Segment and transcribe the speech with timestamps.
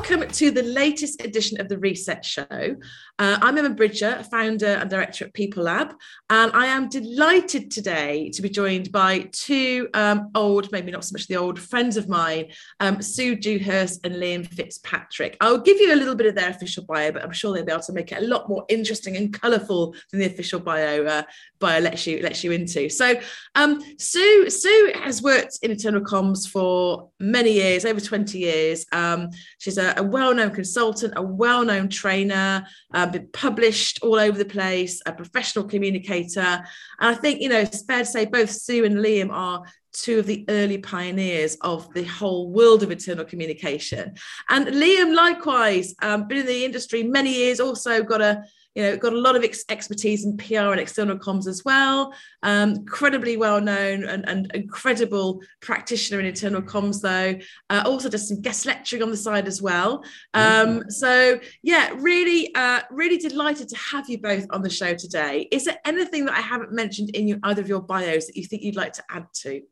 [0.00, 2.46] Welcome to the latest edition of the Reset Show.
[3.18, 5.92] Uh, I'm Emma Bridger, founder and director at People Lab,
[6.30, 11.12] and I am delighted today to be joined by two um, old, maybe not so
[11.12, 12.46] much the old friends of mine,
[12.80, 15.36] um, Sue Dewhurst and Liam FitzPatrick.
[15.42, 17.72] I'll give you a little bit of their official bio, but I'm sure they'll be
[17.72, 21.22] able to make it a lot more interesting and colourful than the official bio uh,
[21.58, 22.88] bio lets you lets you into.
[22.88, 23.20] So,
[23.54, 28.86] um, Sue Sue has worked in internal comms for many years, over 20 years.
[28.92, 29.28] Um,
[29.58, 35.00] she's a, a well-known consultant, a well-known trainer, uh, been published all over the place,
[35.06, 36.40] a professional communicator.
[36.40, 36.64] And
[37.00, 40.26] I think, you know, it's fair to say both Sue and Liam are two of
[40.26, 44.14] the early pioneers of the whole world of internal communication.
[44.48, 48.96] And Liam, likewise, um, been in the industry many years, also got a you know,
[48.96, 52.14] got a lot of ex- expertise in PR and external comms as well.
[52.42, 57.38] Um, incredibly well known and, and, incredible practitioner in internal comms, though.
[57.68, 60.04] Uh, also does some guest lecturing on the side as well.
[60.34, 65.48] Um, so yeah, really, uh, really delighted to have you both on the show today.
[65.50, 68.44] Is there anything that I haven't mentioned in your, either of your bios that you
[68.44, 69.62] think you'd like to add to?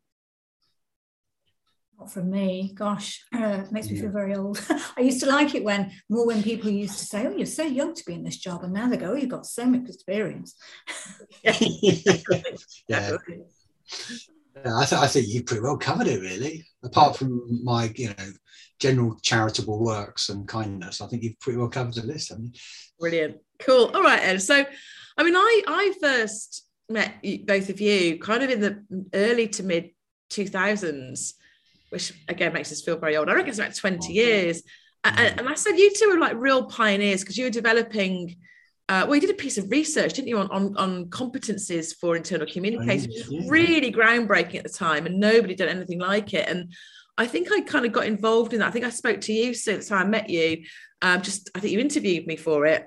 [1.99, 2.73] Not from me.
[2.75, 4.65] Gosh, uh, makes me feel very old.
[4.97, 7.65] I used to like it when more when people used to say, "Oh, you're so
[7.65, 9.89] young to be in this job," and now they go, "Oh, you've got so much
[9.89, 10.55] experience."
[11.43, 11.57] yeah.
[12.89, 13.17] yeah.
[14.65, 16.67] I, th- I think you pretty well covered it, really.
[16.85, 18.33] Apart from my, you know,
[18.79, 22.61] general charitable works and kindness, I think you've pretty well covered the list, haven't you?
[23.01, 23.91] Brilliant, cool.
[23.95, 24.41] All right, Ed.
[24.43, 24.65] So,
[25.17, 29.65] I mean, I I first met both of you kind of in the early to
[29.65, 29.91] mid
[30.31, 31.35] two thousands
[31.91, 33.29] which again makes us feel very old.
[33.29, 34.63] I reckon it's about 20 years.
[35.05, 38.37] And, and I said, you two are like real pioneers because you were developing.
[38.91, 42.17] Uh, well, you did a piece of research, didn't you, on, on, on competencies for
[42.17, 46.49] internal communication, which was really groundbreaking at the time, and nobody did anything like it.
[46.49, 46.73] And
[47.19, 48.69] I think I kind of got involved in that.
[48.69, 49.55] I think I spoke to you
[49.91, 50.63] how I met you.
[51.03, 52.87] Um, just I think you interviewed me for it,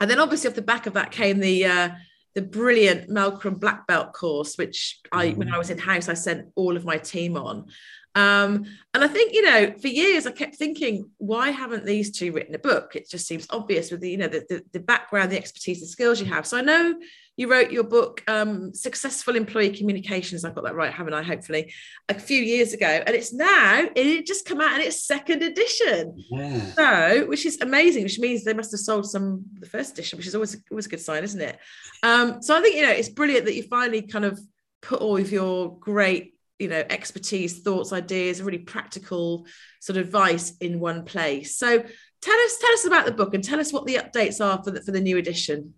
[0.00, 1.90] and then obviously off the back of that came the uh,
[2.34, 6.48] the brilliant Melcrum Black Belt course, which I when I was in house I sent
[6.56, 7.66] all of my team on,
[8.14, 12.32] um, and I think, you know, for years I kept thinking, why haven't these two
[12.32, 12.94] written a book?
[12.94, 15.86] It just seems obvious with the, you know, the, the, the background, the expertise, the
[15.86, 16.46] skills you have.
[16.46, 16.94] So I know
[17.38, 20.44] you wrote your book, um, Successful Employee Communications.
[20.44, 21.22] I've got that right, haven't I?
[21.22, 21.72] Hopefully,
[22.10, 22.86] a few years ago.
[22.86, 26.22] And it's now, it just come out in its second edition.
[26.30, 26.66] Yeah.
[26.72, 30.26] So, which is amazing, which means they must have sold some the first edition, which
[30.26, 31.58] is always, always a good sign, isn't it?
[32.02, 34.38] Um, so I think, you know, it's brilliant that you finally kind of
[34.82, 39.46] put all of your great you know expertise thoughts ideas really practical
[39.80, 41.78] sort of advice in one place so
[42.22, 44.70] tell us tell us about the book and tell us what the updates are for
[44.70, 45.74] the, for the new edition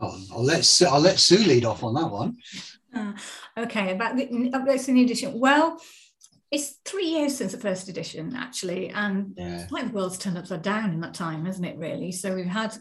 [0.00, 2.36] oh, I'll let I'll let Sue lead off on that one.
[2.94, 3.12] Uh,
[3.58, 5.38] okay, about the updates in the edition.
[5.38, 5.80] Well,
[6.50, 9.66] it's three years since the first edition, actually, and yeah.
[9.70, 11.76] like the world's turned upside down in that time, hasn't it?
[11.76, 12.12] Really.
[12.12, 12.76] So we've had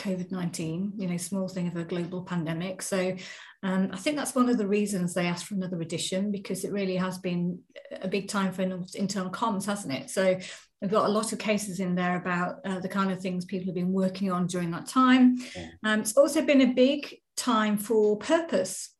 [0.00, 2.82] COVID 19, you know, small thing of a global pandemic.
[2.82, 3.16] So
[3.64, 6.72] um, I think that's one of the reasons they asked for another edition because it
[6.72, 7.60] really has been
[8.02, 10.10] a big time for internal comms, hasn't it?
[10.10, 10.38] So
[10.82, 13.68] we've got a lot of cases in there about uh, the kind of things people
[13.68, 15.38] have been working on during that time.
[15.82, 18.90] Um, it's also been a big time for purpose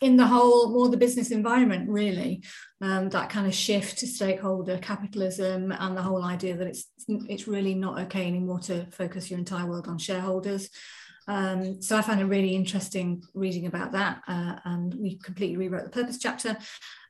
[0.00, 2.42] in the whole more the business environment really
[2.80, 6.86] um, that kind of shift to stakeholder capitalism and the whole idea that it's
[7.28, 10.68] it's really not okay anymore to focus your entire world on shareholders
[11.26, 15.84] um, so I found it really interesting reading about that, uh, and we completely rewrote
[15.84, 16.56] the purpose chapter.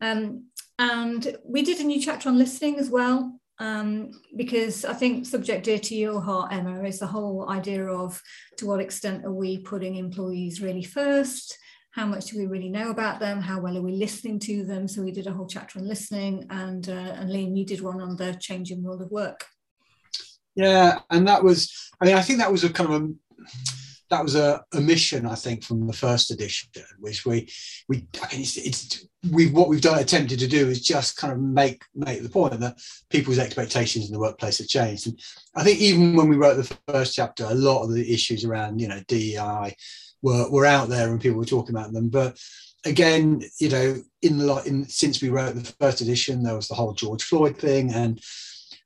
[0.00, 0.46] Um,
[0.78, 5.64] and we did a new chapter on listening as well, um, because I think subject
[5.64, 8.20] dear to your heart, Emma, is the whole idea of
[8.58, 11.56] to what extent are we putting employees really first?
[11.92, 13.40] How much do we really know about them?
[13.40, 14.88] How well are we listening to them?
[14.88, 18.00] So we did a whole chapter on listening, and uh, and Liam, you did one
[18.00, 19.44] on the changing world of work.
[20.56, 23.08] Yeah, and that was, I mean, I think that was a kind of a
[24.10, 27.48] that was a, a, mission, I think, from the first edition, which we
[27.88, 31.32] we I mean, it's, it's we what we've done attempted to do is just kind
[31.32, 32.78] of make make the point that
[33.10, 35.06] people's expectations in the workplace have changed.
[35.06, 35.20] And
[35.54, 38.80] I think even when we wrote the first chapter, a lot of the issues around
[38.80, 39.74] you know DEI
[40.22, 42.38] were were out there and people were talking about them, but
[42.84, 46.74] again, you know, in the in since we wrote the first edition, there was the
[46.74, 48.20] whole George Floyd thing, and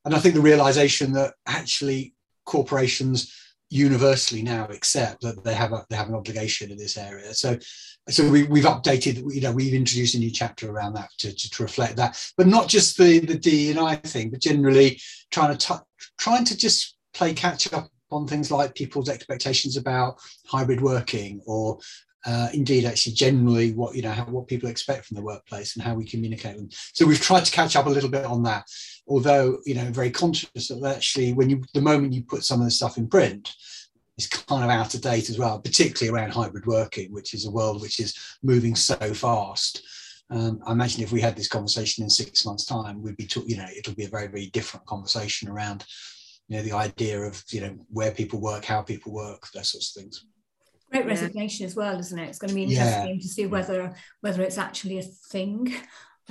[0.05, 2.15] and I think the realization that actually
[2.45, 3.35] corporations
[3.71, 7.35] universally now accept that they have a, they have an obligation in this area.
[7.35, 7.59] So
[8.09, 11.51] so we, we've updated, you know, we've introduced a new chapter around that to, to,
[11.51, 15.01] to reflect that, but not just the the D and I thing, but generally
[15.31, 20.19] trying to t- trying to just play catch up on things like people's expectations about
[20.47, 21.79] hybrid working or
[22.27, 25.85] uh, indeed actually generally what you know how, what people expect from the workplace and
[25.85, 28.65] how we communicate them so we've tried to catch up a little bit on that
[29.07, 32.65] although you know very conscious that actually when you the moment you put some of
[32.65, 33.55] the stuff in print
[34.17, 37.51] it's kind of out of date as well particularly around hybrid working which is a
[37.51, 39.83] world which is moving so fast
[40.31, 43.45] um, I imagine if we had this conversation in six months' time, we'd be, talk,
[43.47, 45.87] you know, it'll be a very, very different conversation around,
[46.49, 49.97] you know, the idea of, you know, where people work, how people work, those sorts
[49.97, 50.27] of things.
[50.91, 52.29] Great resignation as well, isn't it?
[52.29, 53.21] It's going to be interesting yeah.
[53.21, 55.75] to see whether whether it's actually a thing.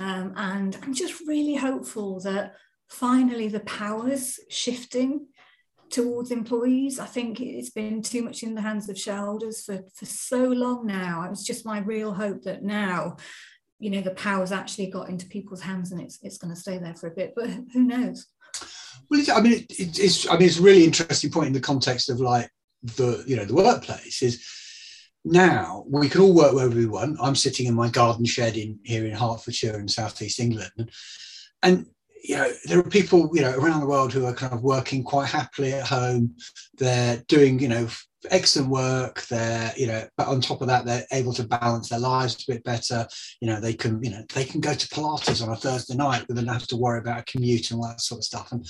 [0.00, 2.54] Um, and I'm just really hopeful that
[2.88, 5.26] finally the powers shifting
[5.90, 6.98] towards employees.
[6.98, 10.86] I think it's been too much in the hands of shareholders for, for so long
[10.86, 11.28] now.
[11.30, 13.16] It's just my real hope that now,
[13.78, 16.78] you know, the powers actually got into people's hands and it's it's going to stay
[16.78, 17.32] there for a bit.
[17.34, 18.26] But who knows?
[19.10, 22.10] Well, I mean, it, it's I mean, it's a really interesting point in the context
[22.10, 22.50] of like
[22.82, 24.44] the you know the workplace is
[25.24, 27.18] now we can all work wherever we want.
[27.20, 30.90] I'm sitting in my garden shed in here in Hertfordshire in southeast England,
[31.62, 31.86] and
[32.22, 35.02] you know there are people you know around the world who are kind of working
[35.02, 36.34] quite happily at home.
[36.76, 37.88] They're doing you know
[38.30, 39.22] excellent work.
[39.22, 42.52] They're you know but on top of that they're able to balance their lives a
[42.52, 43.06] bit better.
[43.40, 46.26] You know they can you know they can go to Pilates on a Thursday night
[46.28, 48.52] without having to worry about a commute and all that sort of stuff.
[48.52, 48.66] And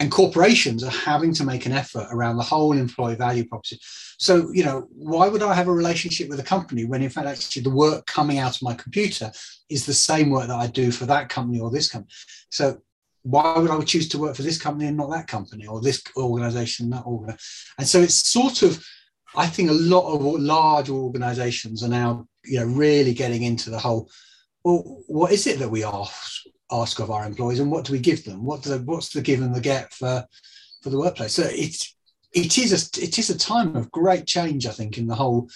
[0.00, 3.78] and corporations are having to make an effort around the whole employee value proposition.
[4.18, 7.28] So, you know, why would I have a relationship with a company when, in fact,
[7.28, 9.30] actually the work coming out of my computer
[9.68, 12.12] is the same work that I do for that company or this company?
[12.50, 12.78] So,
[13.22, 16.02] why would I choose to work for this company and not that company or this
[16.16, 17.72] organization, that organization?
[17.78, 18.84] And so it's sort of,
[19.34, 23.78] I think a lot of large organizations are now, you know, really getting into the
[23.78, 24.10] whole,
[24.62, 26.06] well, what is it that we are
[26.80, 28.44] ask of our employees and what do we give them?
[28.44, 30.24] What the, what's the give and the get for
[30.82, 31.32] for the workplace?
[31.32, 31.94] So it's
[32.32, 35.48] it is a it is a time of great change i think in the whole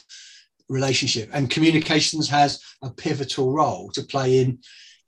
[0.69, 1.31] relationship.
[1.33, 4.59] And communications has a pivotal role to play in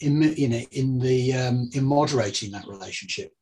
[0.01, 3.33] in you know in the um, in moderating that relationship.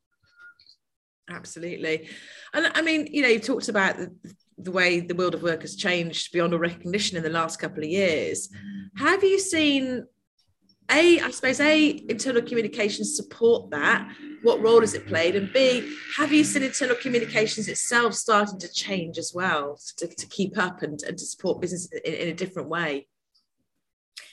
[1.30, 2.08] Absolutely.
[2.54, 4.12] And i mean you know you've talked about the,
[4.56, 7.82] the way the world of work has changed beyond all recognition in the last couple
[7.82, 8.48] of years.
[8.96, 10.04] Have you seen
[10.90, 14.10] a, I suppose, A, internal communications support that.
[14.42, 15.36] What role has it played?
[15.36, 20.26] And B, have you seen internal communications itself starting to change as well to, to
[20.28, 23.08] keep up and, and to support business in, in a different way?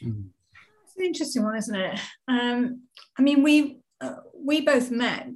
[0.02, 2.00] It's an interesting one, isn't it?
[2.28, 2.84] Um,
[3.18, 5.30] I mean, we uh, we both met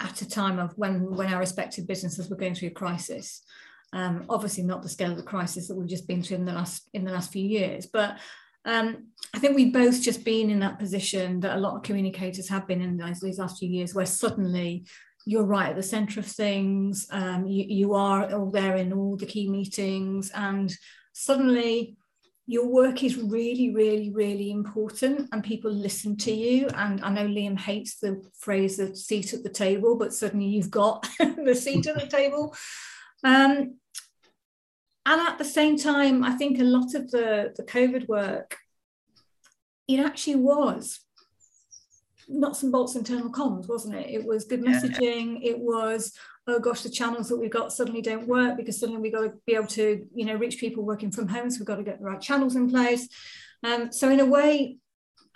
[0.00, 3.42] at a time of when when our respective businesses were going through a crisis.
[3.92, 6.52] Um, obviously, not the scale of the crisis that we've just been through in the
[6.52, 8.18] last in the last few years, but
[8.64, 12.48] um, I think we've both just been in that position that a lot of communicators
[12.48, 14.86] have been in these, last few years, where suddenly
[15.26, 17.06] you're right at the centre of things.
[17.10, 20.72] Um, you, you are all there in all the key meetings, and
[21.12, 21.96] suddenly
[22.46, 26.68] your work is really, really, really important, and people listen to you.
[26.74, 30.70] And I know Liam hates the phrase "the seat at the table," but suddenly you've
[30.70, 32.54] got the seat at the table.
[33.24, 33.76] Um,
[35.04, 38.56] and at the same time, I think a lot of the, the COVID work,
[39.88, 41.00] it actually was
[42.28, 44.10] nuts and bolts internal comms, wasn't it?
[44.10, 45.40] It was good messaging.
[45.42, 46.12] It was,
[46.46, 49.32] oh gosh, the channels that we've got suddenly don't work because suddenly we've got to
[49.44, 51.50] be able to, you know, reach people working from home.
[51.50, 53.08] So we've got to get the right channels in place.
[53.64, 54.78] Um, so in a way,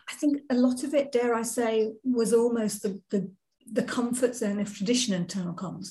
[0.09, 3.31] I think a lot of it, dare I say, was almost the, the,
[3.71, 5.89] the comfort zone of traditional internal comms.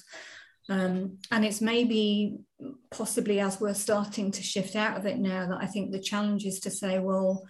[0.70, 2.40] Um, and it's maybe
[2.92, 6.46] possibly as we're starting to shift out of it now that I think the challenge
[6.46, 7.44] is to say, well,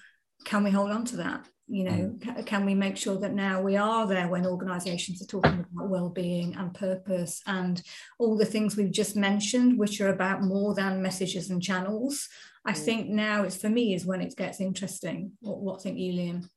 [0.46, 1.48] can we hold on to that?
[1.68, 2.46] You know, mm.
[2.46, 6.56] can we make sure that now we are there when organisations are talking about well-being
[6.56, 7.82] and purpose and
[8.20, 12.28] all the things we've just mentioned, which are about more than messages and channels.
[12.66, 12.78] I mm.
[12.78, 15.32] think now it's for me is when it gets interesting.
[15.42, 16.50] What, what think you, Liam?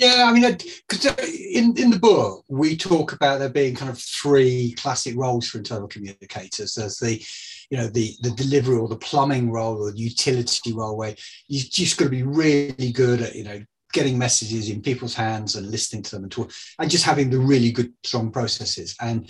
[0.00, 0.56] Yeah, I mean,
[0.88, 5.14] because uh, in, in the book, we talk about there being kind of three classic
[5.14, 6.74] roles for internal communicators.
[6.74, 7.22] There's the,
[7.68, 11.14] you know, the, the delivery or the plumbing role or the utility role where
[11.48, 15.56] you just got to be really good at, you know, getting messages in people's hands
[15.56, 18.96] and listening to them and talk, and just having the really good, strong processes.
[19.02, 19.28] And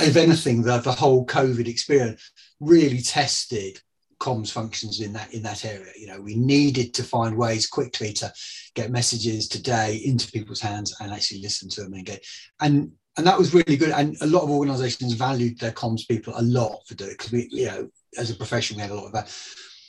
[0.00, 3.80] if anything, the, the whole COVID experience really tested
[4.20, 5.92] comms functions in that in that area.
[5.96, 8.32] You know, we needed to find ways quickly to
[8.74, 12.24] get messages today into people's hands and actually listen to them and get
[12.60, 13.90] and and that was really good.
[13.90, 17.48] And a lot of organisations valued their comms people a lot for doing because we,
[17.50, 19.34] you know, as a profession, we had a lot of that.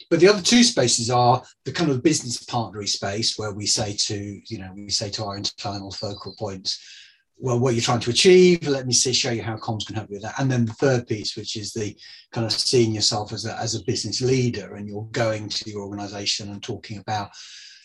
[0.10, 3.93] But the other two spaces are the kind of business partnery space where we say
[3.93, 6.79] to, you know, we say to our internal focal points,
[7.39, 8.67] well, what you're trying to achieve.
[8.67, 10.39] Let me see, show you how comms can help you with that.
[10.39, 11.96] And then the third piece, which is the
[12.32, 15.75] kind of seeing yourself as a, as a business leader and you're going to the
[15.75, 17.29] organization and talking about,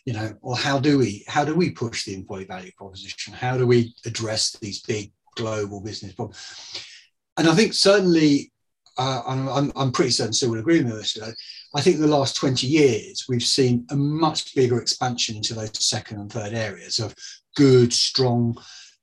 [0.06, 3.34] you know, well, how do we, how do we push the employee value proposition?
[3.34, 6.38] How do we address these big global business problems?
[7.36, 8.52] And I think certainly,
[8.98, 11.18] uh, I'm, I'm pretty certain Sue will agree with this.
[11.74, 16.20] I think the last 20 years, we've seen a much bigger expansion into those second
[16.20, 17.14] and third areas of
[17.56, 18.54] good, strong,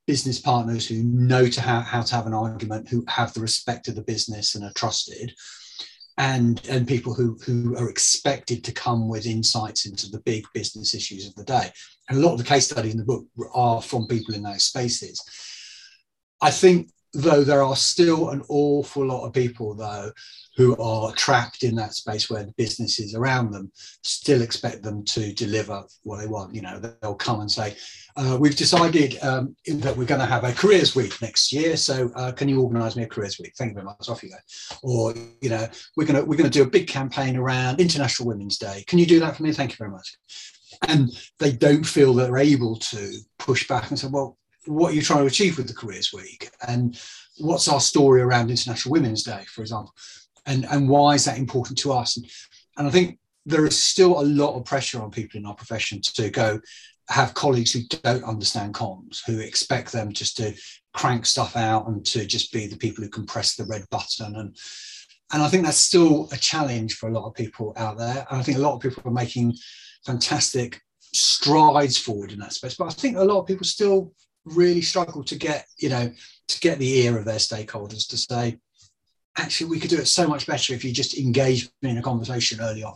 [0.10, 3.88] business partners who know to how, how to have an argument, who have the respect
[3.88, 5.32] of the business and are trusted,
[6.18, 10.96] and and people who who are expected to come with insights into the big business
[10.96, 11.70] issues of the day.
[12.10, 13.24] And a lot of the case studies in the book
[13.54, 15.24] are from people in those spaces.
[16.42, 20.12] I think though there are still an awful lot of people though
[20.60, 23.72] who are trapped in that space where the businesses around them
[24.04, 26.54] still expect them to deliver what they want.
[26.54, 27.78] You know they'll come and say
[28.18, 32.12] uh, we've decided um, that we're going to have a careers week next year so
[32.14, 33.54] uh, can you organize me a careers week?
[33.58, 34.36] Thank you very much off you go.
[34.84, 38.28] Or you know we're going to we're going to do a big campaign around international
[38.28, 38.84] women's day.
[38.86, 39.54] Can you do that for me?
[39.54, 40.14] Thank you very much.
[40.90, 44.96] And they don't feel that they're able to push back and say well what are
[44.96, 46.50] you trying to achieve with the Careers Week?
[46.68, 47.02] And
[47.38, 49.94] what's our story around International Women's Day, for example?
[50.50, 52.18] And, and why is that important to us?
[52.18, 52.26] And,
[52.78, 56.02] and I think there is still a lot of pressure on people in our profession
[56.02, 56.60] to go
[57.08, 60.54] have colleagues who don't understand comms, who expect them just to
[60.94, 64.36] crank stuff out and to just be the people who can press the red button.
[64.36, 64.56] And,
[65.32, 68.28] and I think that's still a challenge for a lot of people out there.
[68.30, 69.56] And I think a lot of people are making
[70.06, 70.82] fantastic
[71.14, 72.76] strides forward in that space.
[72.76, 74.14] But I think a lot of people still
[74.46, 76.12] really struggle to get you know
[76.48, 78.58] to get the ear of their stakeholders to say
[79.38, 82.60] actually we could do it so much better if you just engage in a conversation
[82.62, 82.96] early on.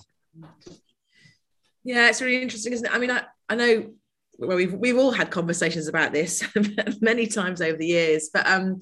[1.84, 2.94] Yeah it's really interesting isn't it?
[2.94, 3.92] I mean i, I know
[4.38, 6.44] well we've, we've all had conversations about this
[7.02, 8.80] many times over the years but um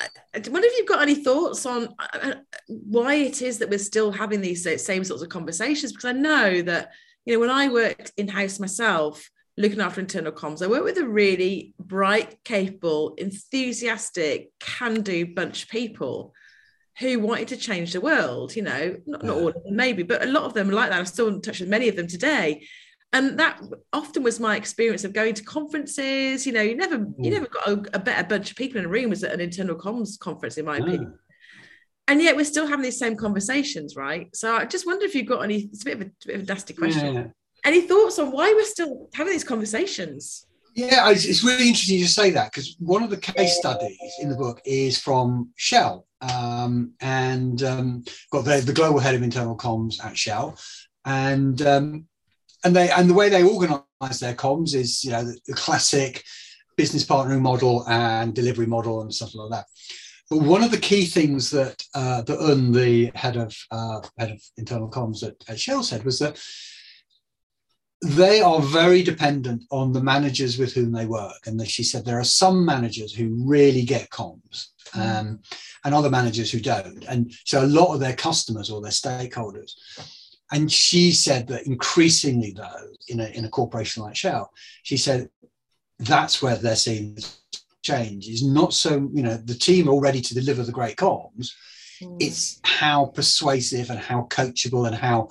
[0.00, 2.34] I wonder if you've got any thoughts on uh, uh,
[2.68, 5.92] why it is that we're still having these same sorts of conversations?
[5.92, 6.92] Because I know that
[7.24, 9.28] you know when I worked in house myself
[9.58, 10.62] looking after internal comms.
[10.62, 16.32] I work with a really bright, capable, enthusiastic, can do bunch of people
[17.00, 18.54] who wanted to change the world.
[18.54, 20.98] You know, not, not all of them, maybe, but a lot of them like that.
[20.98, 22.66] I'm still in touch with many of them today.
[23.12, 23.60] And that
[23.92, 26.46] often was my experience of going to conferences.
[26.46, 27.32] You know, you never you mm.
[27.32, 29.76] never got a, a better bunch of people in a room was at an internal
[29.76, 31.18] comms conference, in my opinion.
[32.06, 34.34] And yet we're still having these same conversations, right?
[34.34, 35.68] So I just wonder if you've got any.
[35.72, 37.14] It's a bit of a, bit of a nasty question.
[37.14, 37.26] Yeah.
[37.64, 40.46] Any thoughts on why we're still having these conversations?
[40.74, 44.36] Yeah, it's really interesting to say that because one of the case studies in the
[44.36, 50.04] book is from Shell um, and um, got the, the global head of internal comms
[50.04, 50.56] at Shell,
[51.04, 52.06] and um,
[52.64, 56.22] and they and the way they organise their comms is you know the, the classic
[56.76, 59.66] business partnering model and delivery model and stuff like that.
[60.30, 64.30] But one of the key things that uh, that Un, the head of uh, head
[64.30, 66.40] of internal comms at, at Shell, said was that
[68.02, 71.46] they are very dependent on the managers with whom they work.
[71.46, 75.00] And she said there are some managers who really get comms hmm.
[75.00, 75.40] um,
[75.84, 77.04] and other managers who don't.
[77.06, 79.72] And so a lot of their customers or their stakeholders.
[80.52, 84.50] And she said that increasingly, though, in a, in a corporation like Shell,
[84.82, 85.28] she said
[85.98, 87.28] that's where they're seeing the
[87.82, 91.50] change is not so, you know, the team are ready to deliver the great comms.
[92.02, 92.16] Mm.
[92.20, 95.28] It's how persuasive and how coachable and how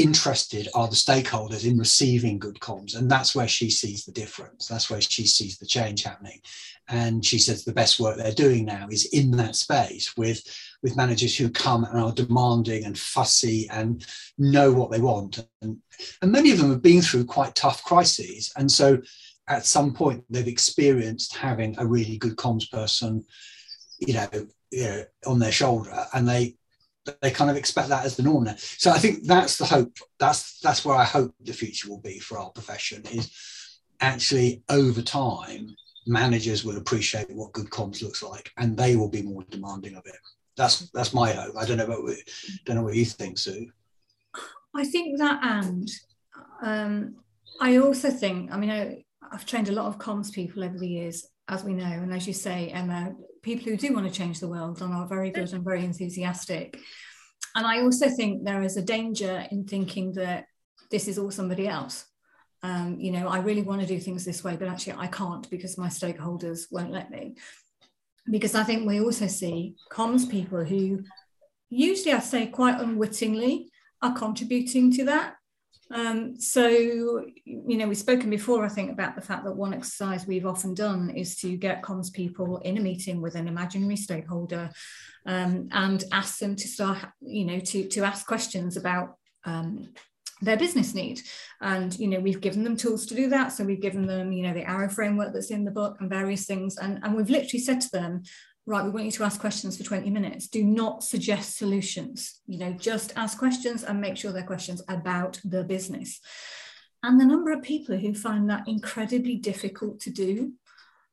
[0.00, 2.96] interested are the stakeholders in receiving good comms.
[2.96, 4.66] And that's where she sees the difference.
[4.66, 6.40] That's where she sees the change happening.
[6.88, 10.42] And she says the best work they're doing now is in that space with
[10.82, 14.04] with managers who come and are demanding and fussy and
[14.38, 15.46] know what they want.
[15.60, 15.76] And,
[16.22, 18.50] and many of them have been through quite tough crises.
[18.56, 18.98] And so
[19.46, 23.24] at some point they've experienced having a really good comms person
[24.00, 24.28] you know,
[24.70, 26.56] you know on their shoulder and they
[27.20, 28.54] they kind of expect that as the norm now.
[28.56, 29.96] So I think that's the hope.
[30.18, 33.30] That's that's where I hope the future will be for our profession is
[34.00, 35.74] actually over time
[36.06, 40.06] managers will appreciate what good comms looks like and they will be more demanding of
[40.06, 40.16] it.
[40.56, 41.54] That's that's my hope.
[41.58, 42.08] I don't know about
[42.64, 43.70] don't know what you think, Sue.
[44.74, 45.90] I think that and
[46.62, 47.16] um,
[47.60, 50.88] I also think, I mean, I, I've trained a lot of comms people over the
[50.88, 54.40] years, as we know, and as you say, Emma, people who do want to change
[54.40, 56.78] the world and are very good and very enthusiastic.
[57.54, 60.46] And I also think there is a danger in thinking that
[60.90, 62.04] this is all somebody else.
[62.62, 65.48] Um, you know, I really want to do things this way, but actually I can't
[65.50, 67.36] because my stakeholders won't let me.
[68.30, 71.02] Because I think we also see comms people who
[71.70, 73.70] usually I say quite unwittingly
[74.02, 75.36] are contributing to that.
[75.92, 80.26] Um, so, you know, we've spoken before, I think, about the fact that one exercise
[80.26, 84.70] we've often done is to get comms people in a meeting with an imaginary stakeholder
[85.26, 89.88] um, and ask them to start, you know, to, to ask questions about um,
[90.40, 91.20] their business need.
[91.60, 93.48] And, you know, we've given them tools to do that.
[93.48, 96.46] So we've given them, you know, the arrow framework that's in the book and various
[96.46, 96.78] things.
[96.78, 98.22] And, and we've literally said to them,
[98.66, 100.48] right, we want you to ask questions for 20 minutes.
[100.48, 102.40] Do not suggest solutions.
[102.46, 106.20] You know, just ask questions and make sure they're questions about the business.
[107.02, 110.52] And the number of people who find that incredibly difficult to do,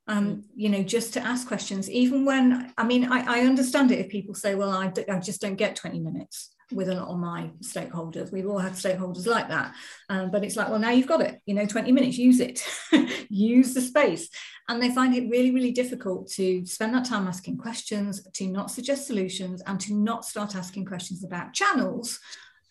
[0.07, 0.43] um, mm.
[0.55, 4.09] you know, just to ask questions, even when, I mean, I, I understand it if
[4.09, 7.49] people say, well, I, I just don't get 20 minutes with a lot of my
[7.61, 8.31] stakeholders.
[8.31, 9.73] We've all had stakeholders like that.
[10.09, 12.61] Um, but it's like, well, now you've got it, you know, 20 minutes, use it,
[13.29, 14.29] use the space.
[14.67, 18.69] And they find it really, really difficult to spend that time asking questions, to not
[18.69, 22.19] suggest solutions, and to not start asking questions about channels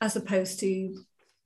[0.00, 0.94] as opposed to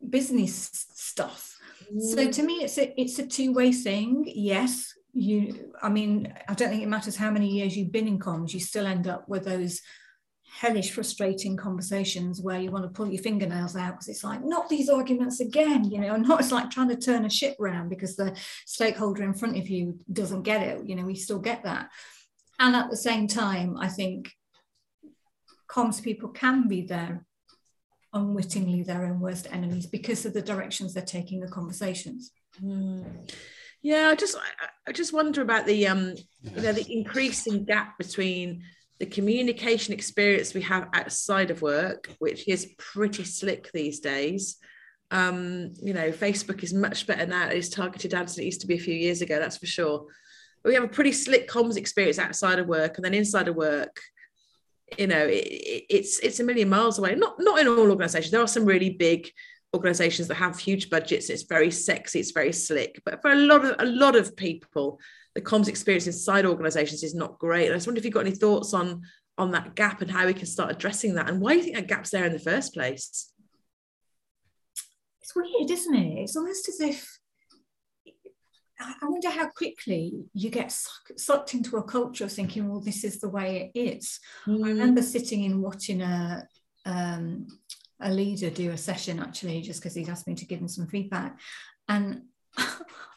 [0.09, 1.57] business stuff.
[1.93, 2.01] Mm.
[2.01, 4.25] So to me, it's a it's a two-way thing.
[4.27, 8.19] Yes, you I mean, I don't think it matters how many years you've been in
[8.19, 9.81] comms, you still end up with those
[10.51, 14.69] hellish, frustrating conversations where you want to pull your fingernails out because it's like, not
[14.69, 17.89] these arguments again, you know, and not it's like trying to turn a ship round
[17.89, 20.87] because the stakeholder in front of you doesn't get it.
[20.87, 21.91] You know, we still get that.
[22.59, 24.31] And at the same time, I think
[25.71, 27.25] comms people can be their
[28.13, 32.33] unwittingly their own worst enemies because of the directions they're taking the conversations.
[32.63, 33.31] Mm.
[33.83, 37.97] Yeah, I just I, I just wonder about the um you know the increasing gap
[37.99, 38.63] between
[39.01, 44.59] the communication experience we have outside of work, which is pretty slick these days.
[45.11, 47.49] Um, you know, Facebook is much better now.
[47.49, 50.07] It's targeted ads than it used to be a few years ago, that's for sure.
[50.63, 53.57] But we have a pretty slick comms experience outside of work, and then inside of
[53.57, 53.99] work,
[54.99, 57.15] you know, it, it, it's it's a million miles away.
[57.15, 58.31] Not not in all organisations.
[58.31, 59.31] There are some really big
[59.75, 61.31] organisations that have huge budgets.
[61.31, 62.21] It's very sexy.
[62.21, 63.01] It's very slick.
[63.07, 65.01] But for a lot of a lot of people,
[65.35, 67.67] the comms experience inside organizations is not great.
[67.67, 69.03] And I just wonder if you've got any thoughts on
[69.39, 71.77] on that gap and how we can start addressing that and why do you think
[71.77, 73.33] that gap's there in the first place?
[75.23, 76.23] It's weird, isn't it?
[76.23, 77.21] It's almost as if
[78.81, 80.75] I wonder how quickly you get
[81.17, 84.21] sucked into a culture of thinking, well, this is the way it is.
[84.47, 84.65] Mm.
[84.65, 86.47] I remember sitting in watching a
[86.87, 87.47] um,
[88.01, 90.87] a leader do a session actually, just because he'd asked me to give him some
[90.87, 91.39] feedback,
[91.89, 92.23] and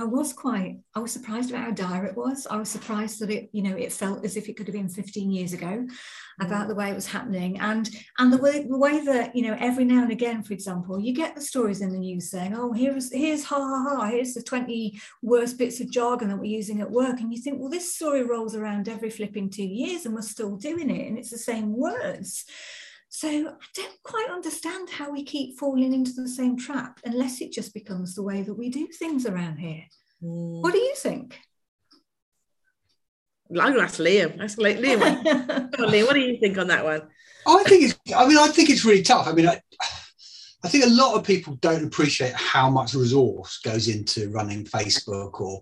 [0.00, 2.46] I was quite, I was surprised about how dire it was.
[2.50, 4.88] I was surprised that it, you know, it felt as if it could have been
[4.88, 5.86] 15 years ago
[6.40, 6.68] about mm.
[6.68, 7.60] the way it was happening.
[7.60, 10.98] And and the way the way that, you know, every now and again, for example,
[10.98, 14.32] you get the stories in the news saying, oh, here's here's ha ha ha, here's
[14.32, 17.20] the 20 worst bits of jargon that we're using at work.
[17.20, 20.56] And you think, well, this story rolls around every flipping two years and we're still
[20.56, 21.08] doing it.
[21.08, 22.46] And it's the same words.
[23.12, 27.52] So I don't quite understand how we keep falling into the same trap unless it
[27.52, 29.82] just becomes the way that we do things around here.
[30.22, 30.62] Mm.
[30.62, 31.36] What do you think?
[33.50, 34.40] I'm going to ask Liam.
[34.40, 35.02] Ask Liam.
[35.26, 37.02] on, Liam, what do you think on that one?
[37.48, 37.98] I think it's.
[38.14, 39.26] I mean, I think it's really tough.
[39.26, 39.60] I mean, I,
[40.62, 45.40] I think a lot of people don't appreciate how much resource goes into running Facebook
[45.40, 45.60] or,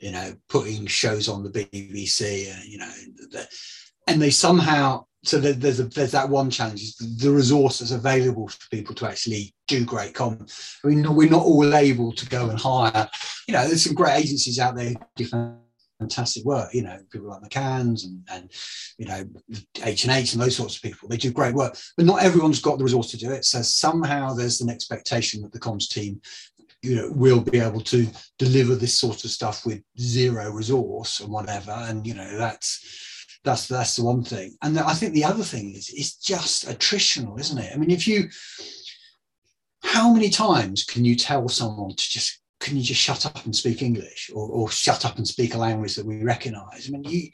[0.00, 2.52] you know, putting shows on the BBC.
[2.52, 2.92] Uh, you know,
[3.30, 3.48] the,
[4.06, 8.58] and they somehow so there's a, there's that one challenge is the resources available for
[8.70, 10.46] people to actually do great com.
[10.82, 13.08] I mean, we're not all able to go and hire.
[13.46, 15.26] You know, there's some great agencies out there do
[15.98, 16.72] fantastic work.
[16.72, 18.50] You know, people like McCann's and and
[18.96, 19.24] you know
[19.84, 21.08] H and H and those sorts of people.
[21.08, 23.44] They do great work, but not everyone's got the resource to do it.
[23.44, 26.20] So somehow there's an expectation that the comms team
[26.82, 28.06] you know will be able to
[28.38, 33.09] deliver this sort of stuff with zero resource and whatever and you know that's
[33.44, 34.56] that's that's the one thing.
[34.62, 37.72] And I think the other thing is it's just attritional, isn't it?
[37.74, 38.28] I mean, if you
[39.82, 43.56] how many times can you tell someone to just can you just shut up and
[43.56, 46.86] speak English or, or shut up and speak a language that we recognize?
[46.86, 47.30] I mean, you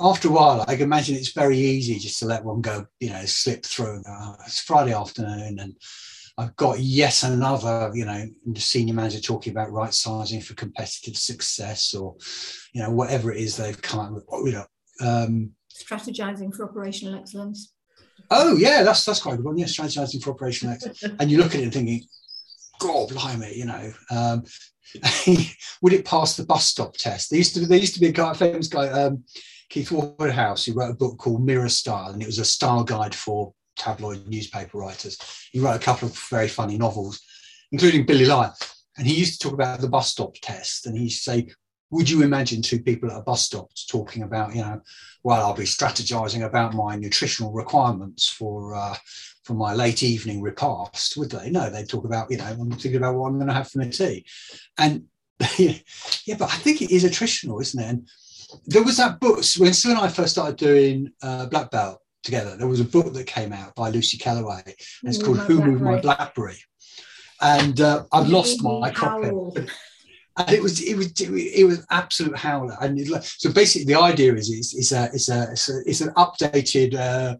[0.00, 3.10] after a while, I can imagine it's very easy just to let one go, you
[3.10, 4.02] know, slip through.
[4.08, 5.74] Uh, it's Friday afternoon and
[6.38, 11.94] I've got yet another, you know, senior manager talking about right sizing for competitive success
[11.94, 12.14] or,
[12.72, 14.64] you know, whatever it is they've come up with, you know,
[15.00, 17.72] um, strategizing for operational excellence.
[18.30, 19.58] Oh yeah, that's that's quite a good one.
[19.58, 21.02] Yeah, strategizing for operational excellence.
[21.18, 22.04] and you look at it and thinking,
[22.78, 24.44] God blimey, you know, um,
[25.82, 27.30] would it pass the bus stop test?
[27.30, 29.24] There used to be, there used to be a guy, a famous guy, um,
[29.68, 33.14] Keith Waterhouse, who wrote a book called Mirror Style, and it was a style guide
[33.14, 35.18] for tabloid newspaper writers.
[35.52, 37.20] He wrote a couple of very funny novels,
[37.72, 38.52] including Billy Liar.
[38.96, 41.48] And he used to talk about the bus stop test, and he used to say,
[41.90, 44.80] would you imagine two people at a bus stop talking about, you know,
[45.22, 48.94] well, I'll be strategizing about my nutritional requirements for uh,
[49.44, 51.50] for my late evening repast, would they?
[51.50, 53.78] No, they'd talk about, you know, I'm thinking about what I'm going to have for
[53.78, 54.26] my tea.
[54.78, 55.04] And
[55.58, 57.86] yeah, but I think it is attritional, isn't it?
[57.86, 58.08] And
[58.66, 62.56] there was that book when Sue and I first started doing uh, Black Belt together.
[62.56, 64.62] There was a book that came out by Lucy Kellaway.
[64.64, 64.74] And
[65.04, 66.58] it's called Who Moved My Blackberry.
[67.40, 69.30] And uh, I've lost my copy.
[70.38, 72.76] And it was it was it was absolute howler.
[72.80, 76.00] And it, so basically, the idea is it's, it's a it's a it's, a, it's
[76.00, 77.36] an updated uh,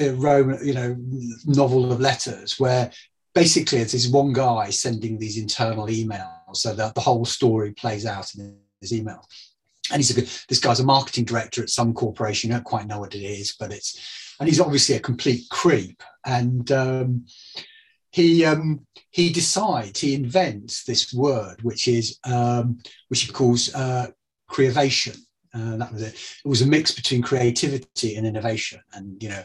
[0.00, 0.96] uh, Roman you know
[1.44, 2.90] novel of letters where
[3.34, 8.06] basically it's this one guy sending these internal emails so that the whole story plays
[8.06, 9.26] out in his email.
[9.92, 12.48] And he's a good this guy's a marketing director at some corporation.
[12.48, 16.02] You don't quite know what it is but it's and he's obviously a complete creep.
[16.24, 17.26] And um,
[18.10, 24.08] he um, he decides he invents this word which is um, which he calls uh,
[24.50, 25.16] creovation
[25.54, 29.42] uh, that was it it was a mix between creativity and innovation and you know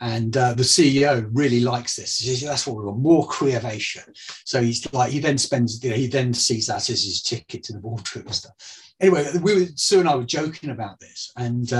[0.00, 2.14] and uh, the CEO really likes this.
[2.14, 4.08] Says, That's what we want, more creovation.
[4.44, 7.62] So he's like, he then spends, you know, he then sees that as his ticket
[7.64, 8.54] to the boardroom and stuff.
[8.98, 11.72] Anyway, we were Sue and I were joking about this, and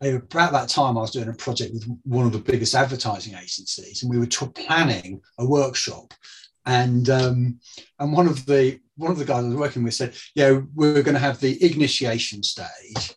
[0.00, 4.02] about that time I was doing a project with one of the biggest advertising agencies,
[4.02, 6.14] and we were t- planning a workshop.
[6.66, 7.58] And um,
[7.98, 11.02] and one of the one of the guys I was working with said, "Yeah, we're
[11.02, 13.14] going to have the initiation stage."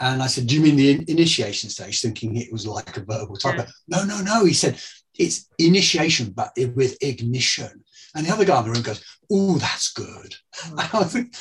[0.00, 2.00] And I said, Do you mean the in- initiation stage?
[2.00, 3.58] Thinking it was like a verbal type.
[3.58, 3.66] Yeah.
[3.86, 4.44] No, no, no.
[4.44, 4.80] He said,
[5.18, 7.84] It's initiation, but with ignition.
[8.14, 10.34] And the other guy in the room goes, Oh, that's good.
[10.54, 10.70] Mm.
[10.70, 11.36] And I think,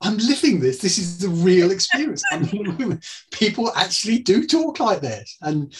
[0.00, 0.78] I'm living this.
[0.78, 2.22] This is the real experience.
[3.32, 5.36] people actually do talk like this.
[5.42, 5.74] And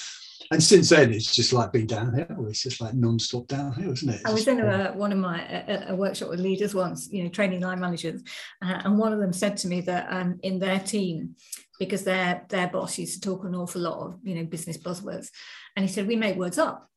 [0.50, 2.46] and since then, it's just like been downhill.
[2.46, 4.22] It's just like non-stop downhill, isn't it?
[4.24, 7.28] I was in a, one of my a, a, workshop with leaders once, you know,
[7.28, 8.22] training line managers,
[8.62, 11.36] uh, and one of them said to me that um, in their team,
[11.78, 15.28] because their their boss used to talk an awful lot of you know business buzzwords,
[15.76, 16.88] and he said we make words up.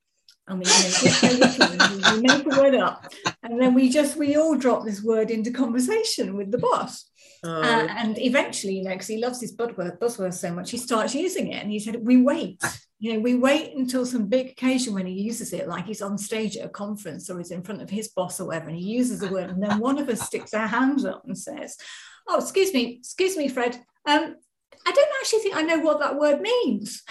[0.48, 3.08] And we, you know, we make a word up,
[3.44, 7.10] and then we just we all drop this word into conversation with the boss.
[7.44, 7.62] Oh.
[7.62, 11.16] Uh, and eventually, you know, because he loves his buzzword, buzzword so much, he starts
[11.16, 11.62] using it.
[11.62, 12.62] And he said, "We wait
[13.02, 16.20] you know, we wait until some big occasion when he uses it, like he's on
[16.20, 18.86] stage at a conference or he's in front of his boss or whatever, and he
[18.86, 21.76] uses the word, and then one of us sticks our hands up and says,
[22.28, 23.74] "Oh, excuse me, excuse me, Fred.
[24.06, 24.36] Um,
[24.86, 27.02] I don't actually think I know what that word means.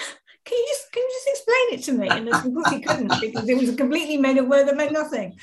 [0.45, 3.09] Can you just can you just explain it to me?" And of course he couldn't
[3.21, 5.39] because it was a completely made up word that meant nothing.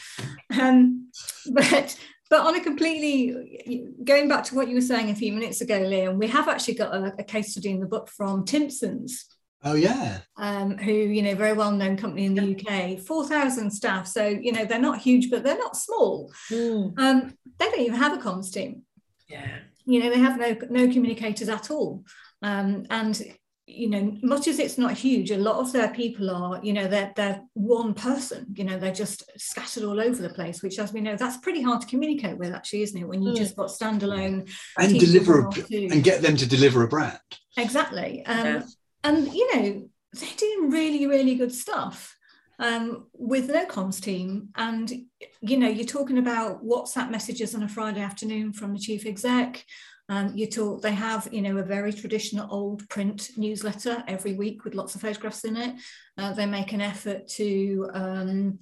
[0.60, 1.10] Um,
[1.51, 1.97] but
[2.29, 5.79] but on a completely going back to what you were saying a few minutes ago,
[5.79, 9.25] Liam, we have actually got a, a case study in the book from Timpsons
[9.63, 10.19] Oh yeah.
[10.38, 14.07] Um, who you know, very well known company in the UK, four thousand staff.
[14.07, 16.31] So you know, they're not huge, but they're not small.
[16.51, 16.97] Mm.
[16.97, 18.83] Um, they don't even have a comms team.
[19.27, 19.57] Yeah.
[19.86, 22.03] You know, they have no no communicators at all.
[22.41, 23.19] Um, and
[23.67, 26.88] you know, much as it's not huge, a lot of their people are, you know,
[26.88, 28.47] they're they're one person.
[28.56, 30.63] You know, they're just scattered all over the place.
[30.63, 33.08] Which, as we know, that's pretty hard to communicate with, actually, isn't it?
[33.08, 33.38] When you mm.
[33.38, 34.49] just got standalone
[34.80, 37.19] and deliver a, and get them to deliver a brand.
[37.58, 38.25] Exactly.
[38.25, 38.62] Um, yeah
[39.03, 42.15] and you know they're doing really really good stuff
[42.60, 44.91] um, with no comms team and
[45.41, 49.63] you know you're talking about whatsapp messages on a friday afternoon from the chief exec
[50.09, 54.63] um, you talk they have you know a very traditional old print newsletter every week
[54.63, 55.75] with lots of photographs in it
[56.17, 58.59] uh, they make an effort to um,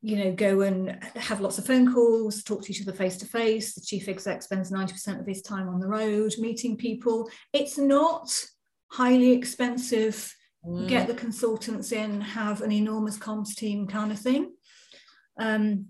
[0.00, 3.26] you know go and have lots of phone calls talk to each other face to
[3.26, 7.76] face the chief exec spends 90% of his time on the road meeting people it's
[7.76, 8.30] not
[8.90, 10.88] highly expensive, mm.
[10.88, 14.52] get the consultants in, have an enormous comms team kind of thing.
[15.38, 15.86] Um,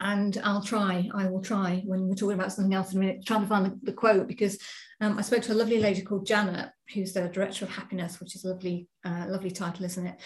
[0.00, 3.26] and I'll try, I will try when we're talking about something else in a minute,
[3.26, 4.58] trying to find the, the quote because
[5.00, 8.34] um, I spoke to a lovely lady called Janet, who's the director of happiness, which
[8.34, 10.16] is a lovely, uh, lovely title, isn't it?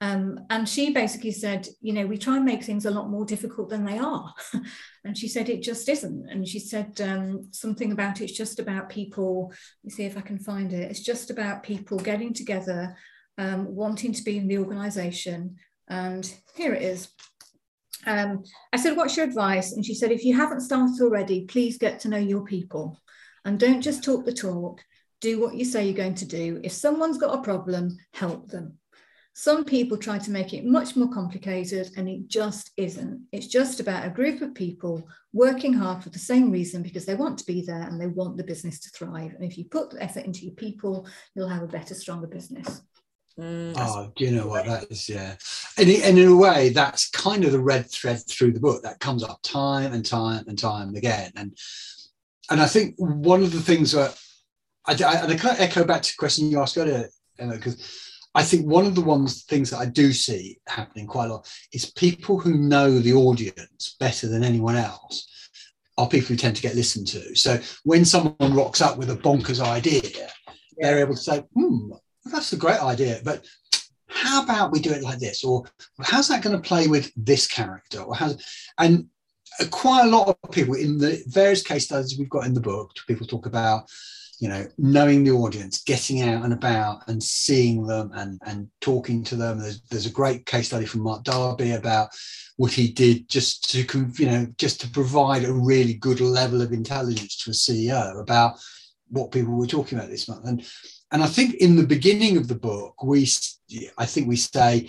[0.00, 3.24] Um, and she basically said, you know, we try and make things a lot more
[3.24, 4.32] difficult than they are.
[5.04, 6.28] and she said it just isn't.
[6.28, 10.20] And she said um, something about it's just about people, let me see if I
[10.20, 10.90] can find it.
[10.90, 12.96] It's just about people getting together,
[13.38, 15.56] um, wanting to be in the organization.
[15.88, 17.08] And here it is.
[18.08, 18.42] Um,
[18.72, 19.72] I said, What's your advice?
[19.72, 22.98] And she said, If you haven't started already, please get to know your people
[23.44, 24.82] and don't just talk the talk.
[25.20, 26.60] Do what you say you're going to do.
[26.64, 28.78] If someone's got a problem, help them.
[29.34, 33.26] Some people try to make it much more complicated, and it just isn't.
[33.30, 37.14] It's just about a group of people working hard for the same reason because they
[37.14, 39.34] want to be there and they want the business to thrive.
[39.34, 42.82] And if you put the effort into your people, you'll have a better, stronger business.
[43.38, 45.08] Mm, oh, do you know what that is?
[45.08, 45.36] Yeah,
[45.76, 48.98] and, and in a way, that's kind of the red thread through the book that
[48.98, 51.30] comes up time and time and time again.
[51.36, 51.56] And
[52.50, 54.18] and I think one of the things that
[54.86, 58.08] I, I, and I kind of echo back to the question you asked earlier, because
[58.34, 61.52] I think one of the ones things that I do see happening quite a lot
[61.72, 65.28] is people who know the audience better than anyone else
[65.96, 67.36] are people who tend to get listened to.
[67.36, 70.30] So when someone rocks up with a bonkers idea, yeah.
[70.76, 71.92] they're able to say, "Hmm,
[72.30, 73.44] that's a great idea," but
[74.08, 75.44] how about we do it like this?
[75.44, 75.64] Or
[76.00, 78.00] how's that going to play with this character?
[78.00, 78.34] Or how
[78.78, 79.06] and
[79.70, 82.92] quite a lot of people in the various case studies we've got in the book
[83.08, 83.88] people talk about
[84.38, 89.24] you know knowing the audience getting out and about and seeing them and and talking
[89.24, 89.58] to them.
[89.58, 92.10] There's, there's a great case study from mark darby about
[92.56, 96.72] what he did just to you know just to provide a really good level of
[96.72, 98.58] intelligence to a ceo about
[99.10, 100.44] what people were talking about this month.
[100.46, 100.64] And
[101.12, 103.28] and i think in the beginning of the book we
[103.96, 104.88] i think we say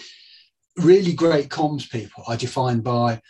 [0.78, 3.22] really great comms people are defined by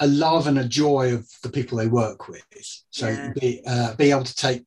[0.00, 2.44] a love and a joy of the people they work with.
[2.90, 3.32] So yeah.
[3.40, 4.64] be, uh, be able to take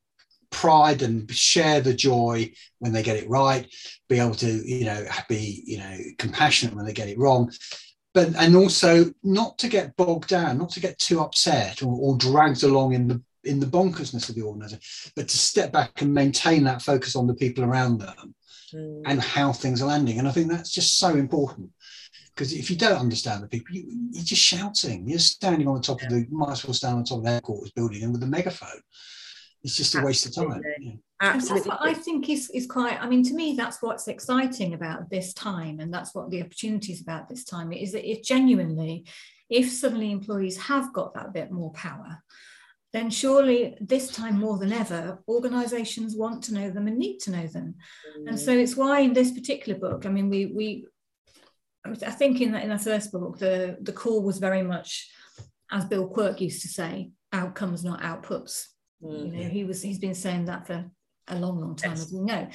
[0.50, 3.68] pride and share the joy when they get it right
[4.08, 7.52] be able to you know be you know compassionate when they get it wrong
[8.14, 12.16] but and also not to get bogged down not to get too upset or, or
[12.16, 16.12] dragged along in the in the bonkersness of the organization but to step back and
[16.12, 18.34] maintain that focus on the people around them
[18.74, 19.02] mm.
[19.06, 21.70] and how things are landing and i think that's just so important
[22.34, 25.08] because if you don't understand the people, you, are just shouting.
[25.08, 26.06] You're standing on the top yeah.
[26.06, 28.28] of the, might as well stand on top of the headquarters building and with a
[28.28, 28.80] megaphone
[29.62, 30.62] it's just a waste of time.
[30.80, 30.92] Yeah.
[31.20, 31.72] Absolutely.
[31.80, 35.80] I think is, is quite, I mean, to me, that's what's exciting about this time.
[35.80, 39.04] And that's what the opportunities about this time is that if genuinely,
[39.50, 42.22] if suddenly employees have got that bit more power,
[42.92, 47.30] then surely this time more than ever, organizations want to know them and need to
[47.30, 47.74] know them.
[48.18, 48.28] Mm.
[48.28, 50.86] And so it's why in this particular book, I mean, we, we,
[51.84, 55.10] I think in the, in the first book, the, the call was very much,
[55.70, 58.64] as Bill Quirke used to say, outcomes, not outputs.
[59.02, 59.36] Mm-hmm.
[59.36, 60.90] You know, he was he's been saying that for
[61.28, 62.06] a long, long time, yes.
[62.06, 62.48] as we know.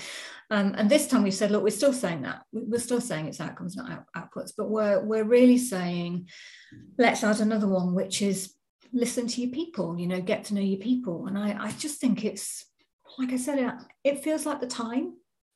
[0.49, 2.41] Um, and this time we said, look, we're still saying that.
[2.51, 6.27] We're still saying it's outcomes, not out, outputs, but we're we're really saying,
[6.97, 8.53] let's add another one, which is
[8.93, 9.97] listen to your people.
[9.99, 11.27] You know, get to know your people.
[11.27, 12.65] And I I just think it's
[13.17, 15.13] like I said, it, it feels like the time.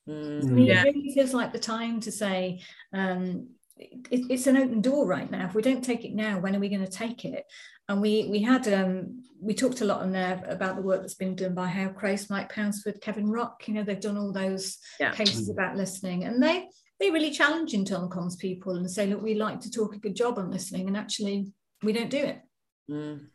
[0.08, 0.58] Mm-hmm.
[0.60, 0.84] Yeah.
[0.84, 2.62] It really feels like the time to say.
[2.94, 5.46] Um, it, it's an open door right now.
[5.46, 7.46] If we don't take it now, when are we going to take it?
[7.90, 11.14] and we we had um, we talked a lot on there about the work that's
[11.14, 13.68] been done by Howard Krais, Mike Pounsford, Kevin Ruck.
[13.68, 15.14] You know, they've done all those yeah.
[15.14, 16.68] cases about listening, and they
[17.00, 20.16] they really challenge internal comms people and say, look, we like to talk a good
[20.16, 21.52] job on listening, and actually
[21.84, 22.42] we don't do it.
[22.90, 23.28] Mm.